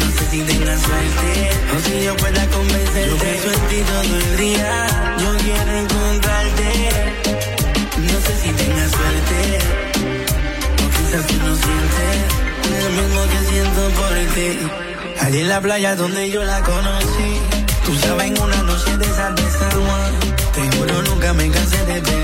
No 0.00 0.06
sé 0.16 0.24
si 0.30 0.40
tengas 0.44 0.80
suerte 0.80 1.50
o 1.70 1.80
si 1.84 2.02
yo 2.02 2.16
pueda 2.16 2.46
convencerte. 2.46 3.10
Yo 3.10 3.16
pienso 3.18 3.48
en 3.52 3.60
ti 3.68 3.82
todo 3.90 4.16
el 4.16 4.36
día. 4.38 4.86
Yo 5.18 5.36
quiero 5.36 5.72
encontrarte. 5.80 6.70
No 8.08 8.16
sé 8.24 8.32
si 8.42 8.50
tengas 8.52 8.90
suerte 8.90 9.58
o 10.80 10.88
quizás 10.96 11.26
tú 11.26 11.36
no 11.44 11.54
sientes 11.56 12.16
lo 12.80 12.88
mismo 13.02 13.20
que 13.32 13.40
siento 13.50 13.80
por 14.00 14.14
ti. 14.34 14.48
Allí 15.20 15.40
en 15.40 15.48
la 15.50 15.60
playa 15.60 15.94
donde 15.94 16.30
yo 16.30 16.42
la 16.42 16.62
conocí. 16.62 17.32
Tú 17.84 17.94
sabes 17.96 18.28
en 18.28 18.40
una 18.40 18.62
noche 18.62 18.96
de 18.96 19.04
sal 19.04 19.34
de 19.34 19.42
San 19.42 19.72
Juan. 19.72 20.12
Te 20.54 20.76
juro 20.78 21.02
nunca 21.02 21.34
me 21.34 21.50
cansé 21.50 21.84
de 21.84 22.19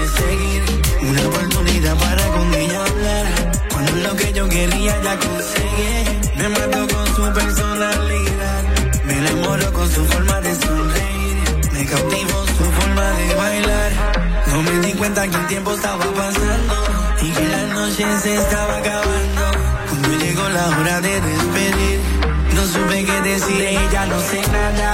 Una 1.03 1.29
oportunidad 1.29 1.97
para 1.97 2.27
con 2.29 2.55
ella 2.55 2.81
hablar. 2.85 3.27
Cuando 3.71 3.93
lo 3.93 4.17
que 4.17 4.33
yo 4.33 4.49
quería 4.49 5.03
ya 5.03 5.19
conseguí. 5.19 6.05
Me 6.37 6.49
mató 6.49 6.87
con 6.95 7.07
su 7.15 7.33
personalidad. 7.33 8.63
Me 9.05 9.19
enamoró 9.19 9.73
con 9.73 9.91
su 9.91 10.05
forma 10.07 10.41
de 10.41 10.55
sonreír. 10.55 11.37
Me 11.73 11.87
cautivó 11.87 12.47
su 12.47 12.65
forma 12.65 13.11
de 13.11 13.35
bailar. 13.35 13.93
No 14.49 14.63
me 14.63 14.87
di 14.87 14.93
cuenta 14.95 15.29
que 15.29 15.37
el 15.37 15.47
tiempo 15.47 15.73
estaba 15.75 16.05
pasando. 16.15 16.75
Y 17.23 17.31
que 17.31 17.49
la 17.49 17.67
noche 17.75 18.05
se 18.23 18.37
estaba 18.37 18.77
acabando. 18.79 19.45
Cuando 19.89 20.09
llegó 20.19 20.49
la 20.49 20.67
hora 20.69 21.01
de 21.01 21.21
despedir. 21.21 22.01
No 22.55 22.67
supe 22.67 23.05
qué 23.05 23.21
decir, 23.21 23.61
ella 23.61 24.07
no 24.07 24.21
sé 24.21 24.41
nada. 24.51 24.93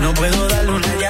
No 0.00 0.14
puedo 0.14 0.48
darle 0.48 0.72
una 0.72 1.01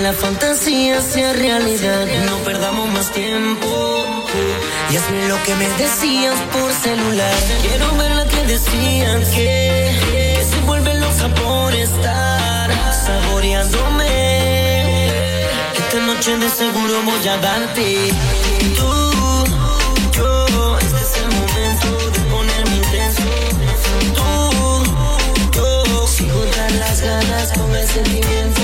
la 0.00 0.12
fantasía 0.14 1.00
sea 1.02 1.32
realidad. 1.34 2.06
No 2.24 2.38
perdamos 2.38 2.88
más 2.90 3.12
tiempo. 3.12 4.06
Y 4.90 4.96
hazme 4.96 5.28
lo 5.28 5.40
que 5.42 5.54
me 5.56 5.68
decías 5.76 6.38
por 6.52 6.72
celular. 6.72 7.34
Quiero 7.62 7.94
ver 7.96 8.12
la 8.12 8.24
que 8.26 8.46
decían 8.46 9.22
que, 9.34 9.94
que 10.12 10.42
se 10.50 10.60
vuelven 10.66 10.98
loca 11.00 11.28
por 11.34 11.74
estar 11.74 12.70
saboreándome. 13.04 15.08
Esta 15.76 15.98
noche 16.06 16.38
de 16.38 16.48
seguro 16.48 17.02
voy 17.04 17.28
a 17.28 17.36
darte. 17.38 18.10
Tú, 18.76 19.12
yo, 20.16 20.78
este 20.78 21.00
es 21.02 21.16
el 21.22 21.28
momento 21.40 21.88
de 22.10 22.20
ponerme 22.30 22.76
intenso. 22.76 23.22
Tú, 24.14 24.24
yo, 25.56 26.06
sigo 26.06 26.40
dar 26.56 26.72
las 26.72 27.00
ganas 27.02 27.52
con 27.52 27.74
el 27.74 27.86
sentimiento. 27.86 28.62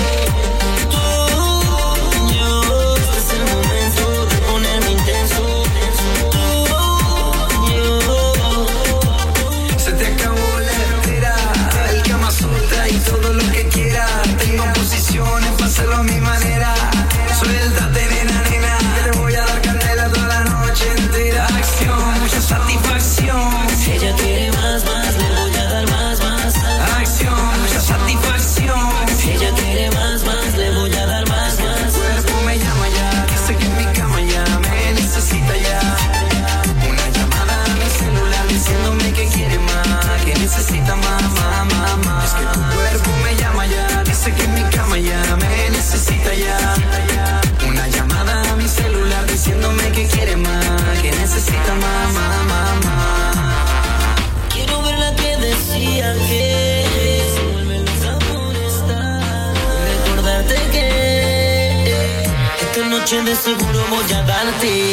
noche 63.07 63.23
de 63.23 63.35
seguro 63.35 63.85
voy 63.89 64.13
a 64.13 64.21
darte. 64.23 64.91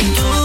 Y 0.00 0.04
tú 0.16 0.41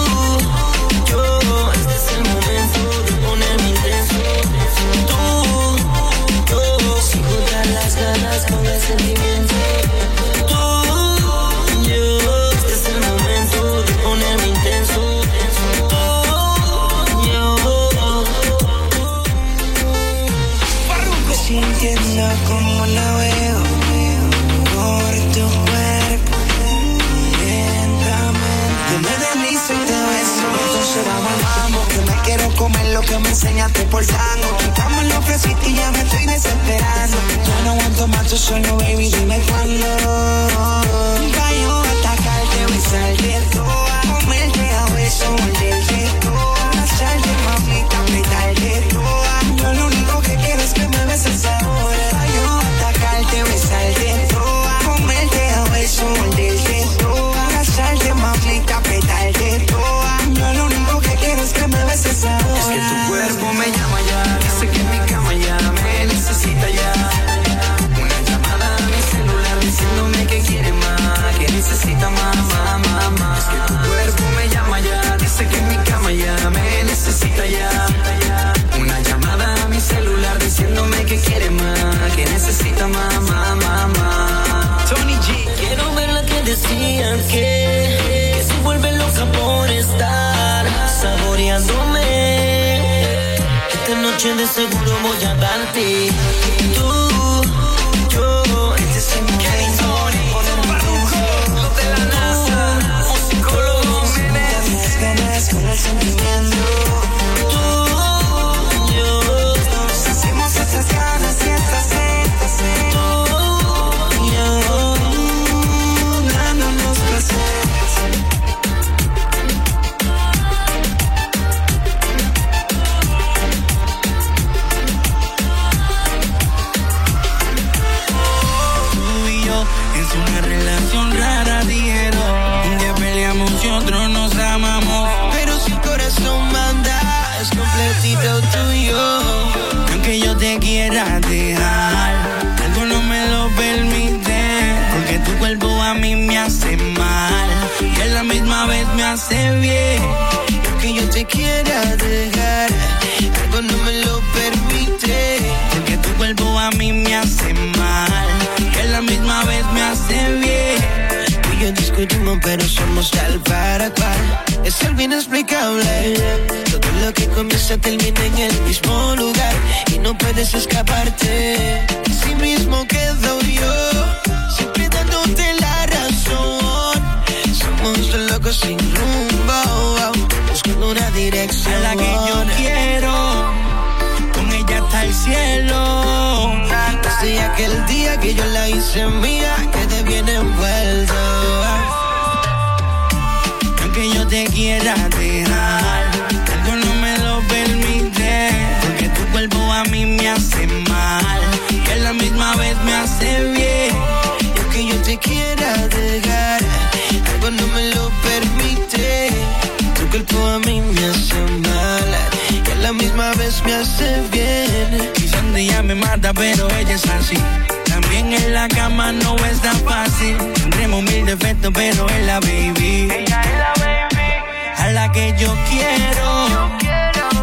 me 213.68 213.74
hace 213.74 214.22
bien. 214.32 215.11
Quizás 215.13 215.43
ella 215.55 215.84
me 215.84 215.95
mata, 215.95 216.34
pero 216.34 216.70
ella 216.80 216.95
es 216.95 217.05
así. 217.09 217.38
También 217.86 218.32
en 218.34 218.53
la 218.53 218.68
cama 218.70 219.11
no 219.11 219.36
es 219.49 219.61
tan 219.61 219.78
fácil. 219.82 220.38
Tendremos 220.53 221.03
mil 221.03 221.26
defectos, 221.26 221.72
pero 221.74 222.07
es 222.09 222.26
la 222.26 222.39
baby. 222.39 223.09
Ella 223.11 223.41
es 223.49 223.57
la 223.63 223.74
baby. 223.84 224.30
A 224.78 224.88
la 224.91 225.11
que 225.11 225.36
yo 225.38 225.53
quiero. 225.70 226.30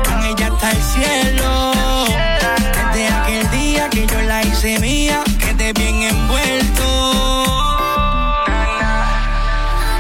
Con 0.06 0.18
ella 0.24 0.46
está 0.54 0.70
el 0.70 0.82
cielo. 0.94 1.72
Desde 2.92 3.08
aquel 3.08 3.50
día 3.50 3.90
que 3.90 4.06
yo 4.06 4.20
la 4.22 4.42
hice 4.42 4.78
mía, 4.78 5.20
quedé 5.38 5.72
bien 5.74 6.02
envuelto. 6.02 6.88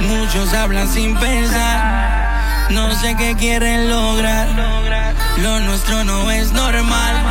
Muchos 0.00 0.54
hablan 0.54 0.88
sin 0.88 1.14
pensar. 1.16 2.70
No 2.70 2.94
sé 2.94 3.14
qué 3.18 3.34
quieren 3.36 3.90
lograr. 3.90 4.83
Lo 5.38 5.58
nuestro 5.60 6.04
no 6.04 6.30
es 6.30 6.52
normal. 6.52 7.22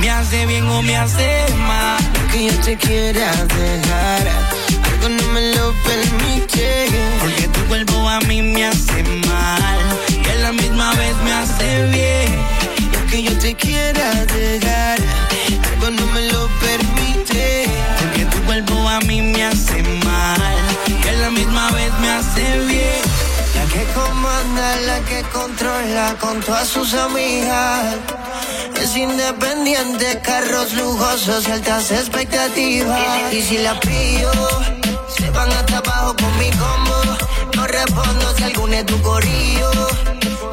Me 0.00 0.10
hace 0.10 0.44
bien 0.46 0.66
o 0.68 0.82
me 0.82 0.96
hace 0.96 1.46
mal. 1.66 1.98
Que 2.30 2.46
yo 2.46 2.52
te 2.60 2.76
quiera 2.76 3.32
dejar, 3.32 4.28
algo 4.84 5.08
no 5.08 5.26
me 5.32 5.54
lo 5.54 5.72
permite. 5.84 6.86
Porque 7.20 7.48
tu 7.48 7.60
cuerpo 7.66 8.08
a 8.08 8.20
mí 8.20 8.42
me 8.42 8.66
hace 8.66 9.02
mal. 9.02 9.78
Y 10.10 10.28
a 10.28 10.34
la 10.42 10.52
misma 10.52 10.92
vez 10.94 11.16
me 11.24 11.32
hace 11.32 11.86
bien. 11.86 12.34
Y 12.92 12.96
aunque 12.96 13.22
yo 13.22 13.38
te 13.38 13.54
quiera 13.54 14.24
dejar, 14.26 14.98
algo 15.72 15.90
no 15.90 16.06
me 16.12 16.22
lo 16.30 16.48
permite. 16.60 17.66
Porque 18.00 18.26
tu 18.26 18.38
cuerpo 18.42 18.88
a 18.88 19.00
mí 19.00 19.22
me 19.22 19.44
hace 19.44 19.82
mal. 20.04 20.56
Y 21.02 21.08
a 21.08 21.12
la 21.12 21.30
misma 21.30 21.70
vez 21.70 21.92
me 22.00 22.10
hace 22.10 22.42
bien. 22.42 22.63
Que 23.74 23.84
comanda, 23.86 24.76
la 24.86 25.00
que 25.00 25.22
controla 25.32 26.14
con 26.20 26.40
todas 26.42 26.68
sus 26.68 26.94
amigas. 26.94 27.96
Es 28.80 28.96
independiente, 28.96 30.20
carros 30.22 30.72
lujosos 30.74 31.48
y 31.48 31.50
altas 31.50 31.90
expectativas. 31.90 33.32
Y, 33.32 33.42
si 33.42 33.58
la 33.58 33.74
pillo, 33.80 34.30
se 35.08 35.28
van 35.30 35.50
hasta 35.50 35.78
abajo 35.78 36.14
con 36.14 36.38
mi 36.38 36.50
combo. 36.50 37.00
No 37.56 37.66
respondo 37.66 38.36
si 38.36 38.44
algún 38.44 38.74
es 38.74 38.86
tu 38.86 39.02
corillo. 39.02 39.70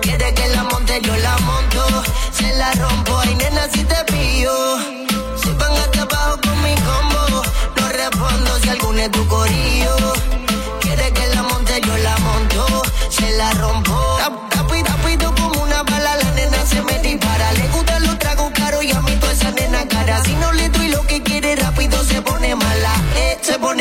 Quiere 0.02 0.34
que 0.34 0.48
la 0.48 0.64
monte, 0.64 1.00
yo 1.04 1.16
la 1.18 1.38
monto. 1.50 2.04
Se 2.34 2.52
la 2.56 2.72
rompo, 2.72 3.20
ay 3.20 3.36
nena, 3.36 3.70
si 3.72 3.84
te 3.84 4.04
pillo. 4.12 4.80
Se 5.44 5.52
van 5.60 5.74
hasta 5.74 6.02
abajo 6.02 6.40
con 6.42 6.64
mi 6.64 6.74
combo. 6.90 7.44
No 7.76 7.88
respondo 7.90 8.60
si 8.64 8.70
algún 8.70 9.00
es 9.00 9.12
tu 9.12 9.28
corillo. 9.28 9.41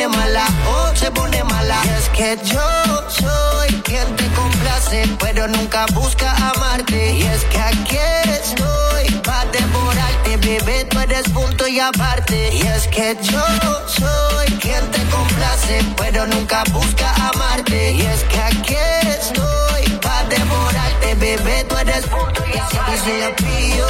Pone 0.01 0.17
mala, 0.17 0.47
oh, 0.67 0.97
se 0.97 1.11
pone 1.11 1.45
mala. 1.45 1.77
Y 1.85 1.89
es 1.89 2.09
que 2.11 2.39
yo 2.45 3.05
soy 3.09 3.69
quien 3.83 4.17
te 4.17 4.27
complace, 4.29 5.17
pero 5.19 5.47
nunca 5.49 5.87
busca 5.93 6.33
amarte. 6.51 7.13
Y 7.13 7.23
es 7.23 7.45
que 7.45 7.59
aquí 7.59 7.99
estoy 8.39 9.15
para 9.23 9.45
devorarte, 9.51 10.37
bebé, 10.39 10.85
tú 10.85 11.01
eres 11.01 11.29
punto 11.31 11.67
y 11.67 11.81
aparte. 11.81 12.51
Y 12.55 12.63
es 12.63 12.87
que 12.89 13.17
yo 13.23 13.45
soy 13.87 14.47
quien 14.59 14.91
te 14.91 15.03
complace, 15.11 15.85
pero 15.97 16.27
nunca 16.27 16.65
busca 16.73 17.13
amarte. 17.29 17.93
Y 17.93 18.01
es 18.01 18.23
que 18.25 18.41
aquí 18.41 18.77
estoy 19.19 19.99
para 20.01 20.25
devorarte, 20.29 21.15
bebé, 21.17 21.65
tú 21.65 21.77
eres 21.77 22.07
punto 22.07 22.43
y 22.47 22.59
aparte. 22.59 22.99
Si 23.05 23.21
la 23.21 23.37
pillo, 23.37 23.89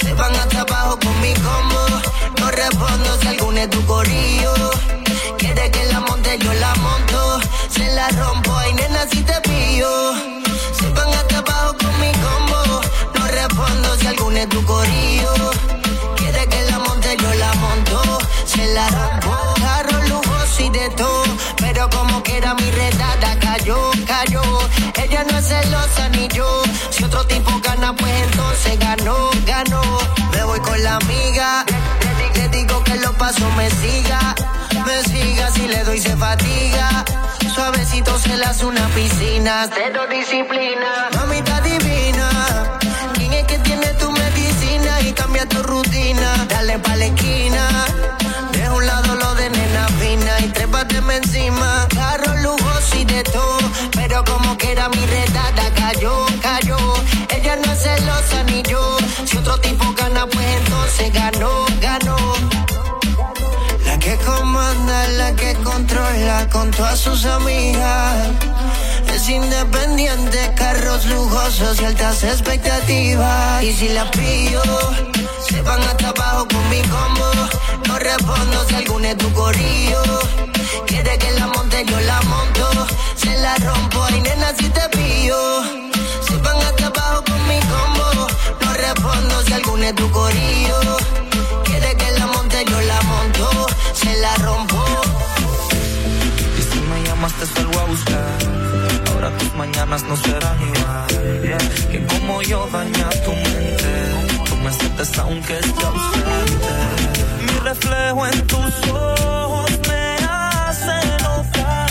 se 0.00 0.14
van 0.14 0.34
hasta 0.36 0.60
abajo 0.62 0.98
con 0.98 1.20
mi 1.20 1.34
combo. 1.34 1.86
No 2.40 2.50
respondo 2.50 3.18
si 3.20 3.28
algún 3.28 3.58
es 3.58 3.68
tu 3.68 3.84
corillo. 3.84 4.97
La 7.98 8.08
rompo, 8.10 8.56
ay 8.56 8.72
nena, 8.74 9.02
si 9.10 9.20
te 9.28 9.36
pillo. 9.40 9.90
Se 10.78 10.88
van 10.96 11.12
hasta 11.18 11.38
abajo 11.38 11.76
con 11.82 11.94
mi 12.00 12.12
combo. 12.24 12.80
No 13.14 13.22
respondo 13.38 13.88
si 13.98 14.06
algún 14.06 14.36
es 14.36 14.48
tu 14.48 14.64
corillo. 14.64 15.32
Quiere 16.16 16.46
que 16.46 16.60
la 16.70 16.78
monte, 16.78 17.16
yo 17.22 17.30
la 17.34 17.52
monto. 17.54 17.98
Se 18.52 18.64
la 18.76 18.86
rompo. 18.98 19.34
Carro 19.66 19.98
lujoso 20.12 20.62
y 20.66 20.70
de 20.70 20.88
todo. 20.90 21.24
Pero 21.56 21.90
como 21.90 22.22
quiera 22.22 22.54
mi 22.54 22.70
redada 22.70 23.30
cayó, 23.40 23.90
cayó. 24.06 24.42
Ella 25.02 25.24
no 25.28 25.38
es 25.38 25.48
celosa 25.48 26.08
ni 26.10 26.28
yo. 26.28 26.62
Si 26.90 27.02
otro 27.02 27.26
tipo 27.26 27.50
gana, 27.64 27.96
pues 27.96 28.14
entonces 28.26 28.78
ganó, 28.78 29.30
ganó. 29.44 29.82
Me 30.32 30.44
voy 30.44 30.60
con 30.60 30.80
la 30.84 30.94
amiga. 31.02 31.64
Le, 32.36 32.48
digo 32.56 32.84
que 32.84 32.94
lo 33.04 33.12
paso 33.14 33.50
me 33.56 33.68
siga. 33.80 34.36
Me 34.86 34.96
siga 35.10 35.50
si 35.50 35.66
le 35.66 35.82
doy 35.82 35.98
se 35.98 36.16
fatiga. 36.16 37.04
Suavecito 37.58 38.16
se 38.20 38.34
hace 38.34 38.66
una 38.66 38.86
piscina. 38.90 39.68
Cero 39.74 40.02
disciplina. 40.08 41.10
Mamita 41.16 41.60
divina. 41.60 42.28
¿Quién 43.14 43.32
es 43.32 43.46
que 43.46 43.58
tiene 43.58 43.88
tu 43.94 44.12
medicina 44.12 45.00
y 45.00 45.12
cambia 45.12 45.44
tu 45.44 45.60
rutina? 45.64 46.46
Dale 46.48 46.78
pa' 46.78 46.94
la 46.94 47.06
esquina. 47.06 47.64
De 48.52 48.70
un 48.70 48.86
lado 48.86 49.12
lo 49.16 49.34
de 49.34 49.50
nena 49.50 49.88
fina 49.98 50.38
y 50.38 50.48
trépateme 50.50 51.16
encima. 51.16 51.88
Carro 51.92 52.32
lujoso 52.36 52.96
y 52.96 53.04
de 53.04 53.24
todo. 53.24 53.58
Pero 53.90 54.22
como 54.22 54.56
que 54.56 54.70
era 54.70 54.88
mi 54.90 55.04
redada, 55.04 55.74
cayó, 55.74 56.26
cayó. 56.40 56.78
Ella 57.28 57.56
no 57.56 57.72
es 57.72 57.82
celosa 57.82 58.44
ni 58.44 58.62
yo. 58.62 58.98
Si 59.24 59.36
otro 59.36 59.58
tipo 59.58 59.84
gana, 59.94 60.28
pues 60.28 60.46
entonces 60.58 61.12
ganó, 61.12 61.66
la 64.74 65.34
que 65.34 65.54
controla 65.54 66.46
con 66.50 66.70
todas 66.70 66.98
sus 66.98 67.24
amigas. 67.24 68.28
Es 69.14 69.28
independiente, 69.28 70.52
carros 70.56 71.06
lujosos 71.06 71.80
y 71.80 71.84
altas 71.84 72.22
expectativas. 72.22 73.62
Y 73.62 73.72
si 73.72 73.88
la 73.88 74.10
pillo, 74.10 74.62
se 75.48 75.62
van 75.62 75.80
hasta 75.82 76.08
abajo 76.08 76.46
con 76.48 76.68
mi 76.68 76.82
combo. 76.82 77.30
No 77.86 77.98
respondo 77.98 78.66
si 78.68 78.74
algún 78.74 79.04
es 79.06 79.16
tu 79.16 79.32
corillo. 79.32 80.02
Quiere 80.86 81.16
que 81.18 81.30
la 81.32 81.46
monte, 81.46 81.84
yo 81.86 81.98
la 82.00 82.20
monto. 82.22 82.86
Se 83.16 83.34
la 83.38 83.56
rompo, 83.56 84.04
ay 84.04 84.20
nena, 84.20 84.52
si 84.58 84.68
te 84.68 84.88
pillo. 84.90 85.62
Se 86.26 86.36
van 86.36 86.56
hasta 86.58 86.86
abajo 86.88 87.24
con 87.24 87.48
mi 87.48 87.58
combo. 87.60 88.26
No 88.60 88.72
respondo 88.74 89.42
si 89.46 89.52
algún 89.54 89.82
es 89.82 89.94
tu 89.94 90.10
corillo. 90.10 91.17
Te 97.32 97.46
salgo 97.46 97.80
a 97.80 97.84
buscar. 97.84 98.38
Ahora 99.12 99.30
tus 99.38 99.54
mañanas 99.54 100.02
no 100.04 100.16
serán 100.16 100.58
igual. 100.60 101.58
Que 101.90 102.06
como 102.06 102.42
yo 102.42 102.68
daña 102.72 103.08
tu 103.24 103.32
mente. 103.32 103.92
Tú 104.48 104.56
me 104.56 104.72
sientes 104.72 105.18
aunque 105.18 105.58
esté 105.58 105.86
ausente. 105.86 106.74
Mi 107.46 107.58
reflejo 107.60 108.26
en 108.26 108.46
tus 108.46 108.88
ojos 108.90 109.70
me 109.88 110.16
hace 110.26 110.96
notar. 111.22 111.90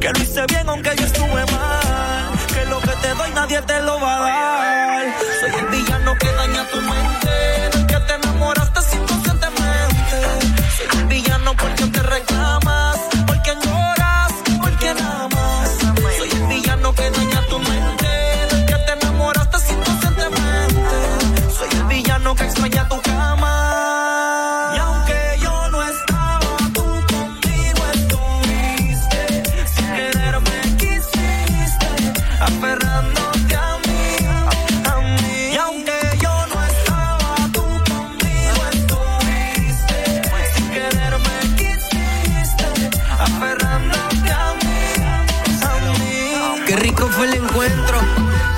Que 0.00 0.10
lo 0.10 0.18
hice 0.20 0.44
bien 0.48 0.68
aunque 0.68 0.90
yo 0.96 1.04
estuve 1.06 1.44
mal. 1.52 2.32
Que 2.54 2.64
lo 2.66 2.80
que 2.80 2.94
te 3.02 3.14
doy 3.14 3.30
nadie 3.34 3.62
te 3.62 3.80
lo 3.82 4.00
va 4.00 4.16
a 4.16 4.20
dar. 4.20 4.83
El 47.24 47.34
encuentro. 47.34 47.98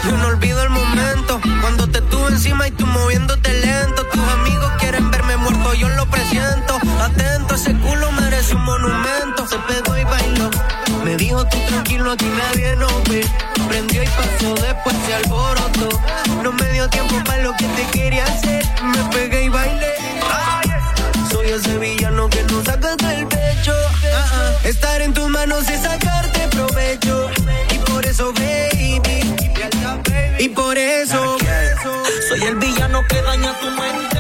Yo 0.05 0.17
no 0.17 0.27
olvido 0.27 0.63
el 0.63 0.71
momento 0.71 1.41
cuando 1.61 1.87
te 1.89 2.01
tuve 2.03 2.31
encima 2.31 2.67
y 2.67 2.73
tú 2.73 2.85
moviéndote 2.87 3.53
lento. 3.53 4.05
Tus 4.07 4.21
amigos 4.21 4.73
quieren 4.79 5.11
verme 5.11 5.37
muerto, 5.37 5.75
yo 5.75 5.89
lo 5.91 6.07
presiento. 6.07 6.79
Atento, 7.01 7.55
ese 7.55 7.75
culo 7.75 8.11
merece 8.13 8.55
un 8.55 8.65
monumento. 8.65 9.47
Se 9.47 9.59
pegó 9.59 9.97
y 9.97 10.05
bailó. 10.05 10.51
Me 11.05 11.17
dijo 11.17 11.45
tú 11.47 11.59
tranquilo, 11.69 12.11
aquí 12.13 12.27
nadie 12.27 12.77
nos 12.77 13.05
ve. 13.09 13.25
Prendió 13.69 14.03
y 14.03 14.07
pasó, 14.09 14.55
después 14.55 14.97
se 15.07 15.15
alborotó. 15.15 15.89
No 16.43 16.53
me 16.53 16.73
dio 16.73 16.89
tiempo 16.89 17.15
para 17.25 17.43
lo 17.43 17.53
que 17.57 17.67
te 17.69 17.87
quería 17.93 18.25
hacer. 18.25 18.65
Me 18.83 19.03
pegué 19.17 19.45
y 19.45 19.49
bailé. 19.49 19.95
Soy 21.31 21.49
ese 21.51 21.79
villano 21.79 22.29
que 22.29 22.43
no 22.45 22.65
sacas 22.65 22.97
del 22.97 23.27
pecho. 23.29 23.75
Ah, 24.13 24.27
ah. 24.33 24.51
Estar 24.65 25.01
en 25.03 25.15
tus 25.15 25.29
manos 25.29 25.65
y 25.71 25.77
sacarte 25.77 26.49
provecho. 26.49 27.36
Y 30.39 30.49
por 30.51 30.77
eso, 30.77 31.39
Soy 32.29 32.43
el 32.43 32.57
villano 32.57 33.05
que 33.09 33.23
daña 33.23 33.59
tu 33.59 33.71
mente, 33.71 34.16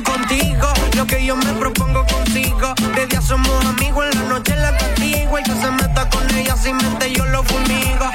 contigo, 0.00 0.68
lo 0.96 1.06
que 1.06 1.24
yo 1.24 1.36
me 1.36 1.52
propongo 1.54 2.06
contigo. 2.06 2.74
De 2.94 3.06
día 3.06 3.20
somos 3.20 3.64
amigos, 3.66 4.06
en 4.12 4.22
la 4.22 4.28
noche 4.28 4.56
la 4.56 4.76
castigo. 4.76 5.38
Y 5.38 5.42
que 5.42 5.52
se 5.52 5.70
meta 5.70 6.08
con 6.08 6.34
ella 6.34 6.56
sin 6.56 6.76
mente, 6.76 7.12
yo 7.12 7.26
lo 7.26 7.42
fulmigo. 7.42 8.10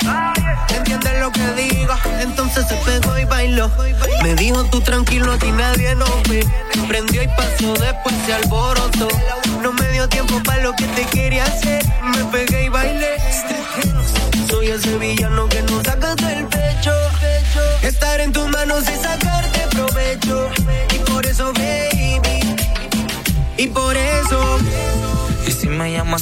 ¿Entiendes 0.75 1.19
lo 1.19 1.31
que 1.31 1.53
digo? 1.53 1.93
Entonces 2.19 2.67
se 2.67 2.75
pegó 2.77 3.17
y 3.19 3.25
bailó. 3.25 3.69
Me 4.23 4.33
dijo 4.35 4.63
tú 4.65 4.81
tranquilo, 4.81 5.31
a 5.31 5.37
ti 5.37 5.51
nadie 5.51 5.93
nos 5.95 6.23
ve. 6.23 6.45
Prendió 6.87 7.21
y 7.21 7.27
pasó, 7.27 7.73
después 7.73 8.15
se 8.25 8.33
alborotó. 8.33 9.07
No 9.61 9.73
me 9.73 9.87
dio 9.89 10.07
tiempo 10.09 10.41
para 10.43 10.63
lo 10.63 10.73
que 10.73 10.85
te 10.85 11.05
quería 11.05 11.43
hacer. 11.43 11.85
Me 12.01 12.23
pegué 12.25 12.65
y 12.65 12.69
bailé. 12.69 13.17
Soy 14.49 14.69
ese 14.69 14.97
villano 14.97 15.46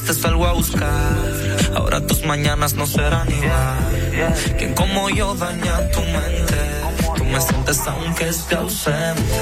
te 0.05 0.13
salgo 0.13 0.45
a 0.45 0.53
buscar. 0.53 1.17
Ahora 1.75 1.99
tus 2.05 2.23
mañanas 2.23 2.75
no 2.75 2.85
serán 2.85 3.27
igual. 3.31 4.35
Quien 4.57 4.73
como 4.75 5.09
yo 5.09 5.33
daña 5.35 5.89
tu 5.89 6.01
mente. 6.01 6.61
Tú 7.17 7.25
me 7.25 7.41
sientes 7.41 7.79
aunque 7.87 8.29
esté 8.29 8.55
ausente. 8.55 9.41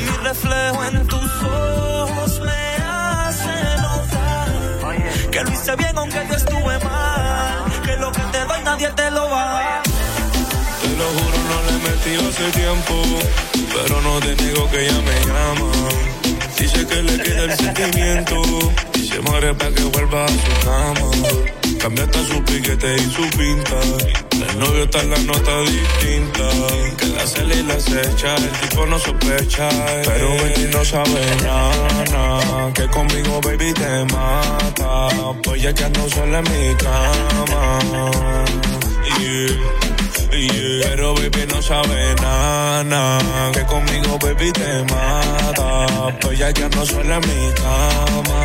Mi 0.00 0.16
reflejo 0.28 0.84
en 0.84 1.06
tus 1.06 1.30
ojos 1.42 2.40
me 2.40 2.84
hace 2.84 3.56
notar 3.82 5.30
que 5.30 5.44
lo 5.44 5.50
hice 5.52 5.76
bien 5.76 5.96
aunque 5.96 6.26
yo 6.28 6.34
estuve 6.34 6.78
mal. 6.80 7.64
Que 7.84 7.96
lo 7.96 8.10
que 8.10 8.22
te 8.32 8.44
doy 8.44 8.62
nadie 8.64 8.88
te 8.88 9.10
lo 9.12 9.30
va. 9.30 9.82
Te 10.82 10.88
lo 10.88 11.06
juro, 11.16 11.38
no 11.50 11.56
le 11.66 11.90
metido 11.90 12.28
hace 12.28 12.50
tiempo. 12.50 12.94
Pero 13.52 14.00
no 14.02 14.18
te 14.18 14.34
digo 14.34 14.68
que 14.70 14.86
ella 14.86 15.00
me 15.02 15.20
llama. 15.26 16.33
Dice 16.64 16.86
que 16.86 17.02
le 17.02 17.22
queda 17.22 17.44
el 17.44 17.56
sentimiento. 17.58 18.42
Y 18.94 19.06
se 19.06 19.20
muere 19.20 19.52
para 19.52 19.70
que 19.70 19.82
vuelva 19.82 20.24
a 20.24 20.28
su 20.28 20.52
cama. 20.64 21.10
Cambia 21.78 22.04
hasta 22.04 22.24
su 22.24 22.42
piquete 22.42 22.96
y 22.96 23.10
su 23.10 23.22
pinta. 23.36 23.80
El 24.32 24.58
novio 24.58 24.84
está 24.84 25.02
en 25.02 25.10
la 25.10 25.18
nota 25.18 25.60
distinta. 25.60 26.48
Que 26.96 27.06
la 27.08 27.26
cela 27.26 27.54
y 27.54 27.62
la 27.64 27.74
acecha. 27.74 28.34
El 28.36 28.50
tipo 28.62 28.86
no 28.86 28.98
sospecha. 28.98 29.68
Pero 30.06 30.28
baby 30.36 30.70
no 30.72 30.82
sabe 30.86 31.20
nada. 31.42 32.72
Que 32.72 32.86
conmigo, 32.86 33.42
baby, 33.42 33.74
te 33.74 34.04
mata. 34.14 35.08
Pues 35.42 35.60
ya 35.60 35.74
que 35.74 35.84
ando 35.84 36.08
sola 36.08 36.38
en 36.38 36.44
mi 36.44 36.74
cama. 36.76 37.78
Yeah, 39.18 39.83
Pero 40.82 41.14
baby 41.14 41.46
no 41.48 41.62
sabe 41.62 42.14
nada, 42.20 43.52
Que 43.52 43.62
conmigo 43.66 44.18
baby 44.18 44.50
te 44.52 44.82
mata. 44.92 46.18
Pues 46.20 46.38
ya 46.38 46.52
que 46.52 46.68
no 46.68 46.82
en 46.82 47.20
mi 47.20 47.52
cama. 47.54 48.40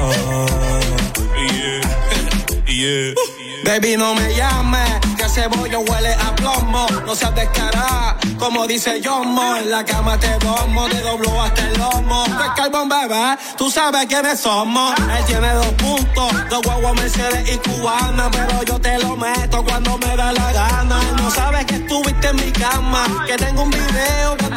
Yeah, 1.51 2.65
yeah. 2.67 3.13
Baby, 3.63 3.97
no 3.97 4.15
me 4.15 4.33
llames, 4.35 4.89
que 5.33 5.39
ese 5.39 5.47
bollo 5.47 5.81
huele 5.81 6.13
a 6.13 6.35
plomo. 6.35 6.85
No 7.05 7.15
seas 7.15 7.33
descarada, 7.35 8.17
como 8.37 8.67
dice 8.67 9.01
Yomo. 9.01 9.55
En 9.57 9.71
la 9.71 9.83
cama 9.83 10.17
te 10.19 10.31
domo, 10.39 10.87
te 10.87 11.01
doblo 11.01 11.41
hasta 11.41 11.67
el 11.67 11.77
lomo. 11.77 12.23
Pues 12.25 12.49
carbón, 12.55 12.89
bebé, 12.89 13.37
tú 13.57 13.69
sabes 13.69 14.05
quiénes 14.07 14.39
somos. 14.39 14.93
Él 14.99 15.25
tiene 15.25 15.53
dos 15.53 15.73
puntos, 15.73 16.49
dos 16.49 16.65
huevos 16.65 16.95
Mercedes 16.95 17.53
y 17.53 17.57
cubana. 17.57 18.29
Pero 18.31 18.63
yo 18.63 18.79
te 18.79 18.97
lo 18.99 19.15
meto 19.15 19.63
cuando 19.63 19.97
me 19.97 20.15
da 20.15 20.31
la 20.31 20.53
gana. 20.53 20.99
No 21.17 21.29
sabes 21.31 21.65
que 21.65 21.75
estuviste 21.75 22.29
en 22.29 22.35
mi 22.35 22.51
cama, 22.51 23.25
que 23.27 23.35
tengo 23.37 23.63
un 23.63 23.71
video 23.71 24.37
cuando 24.37 24.49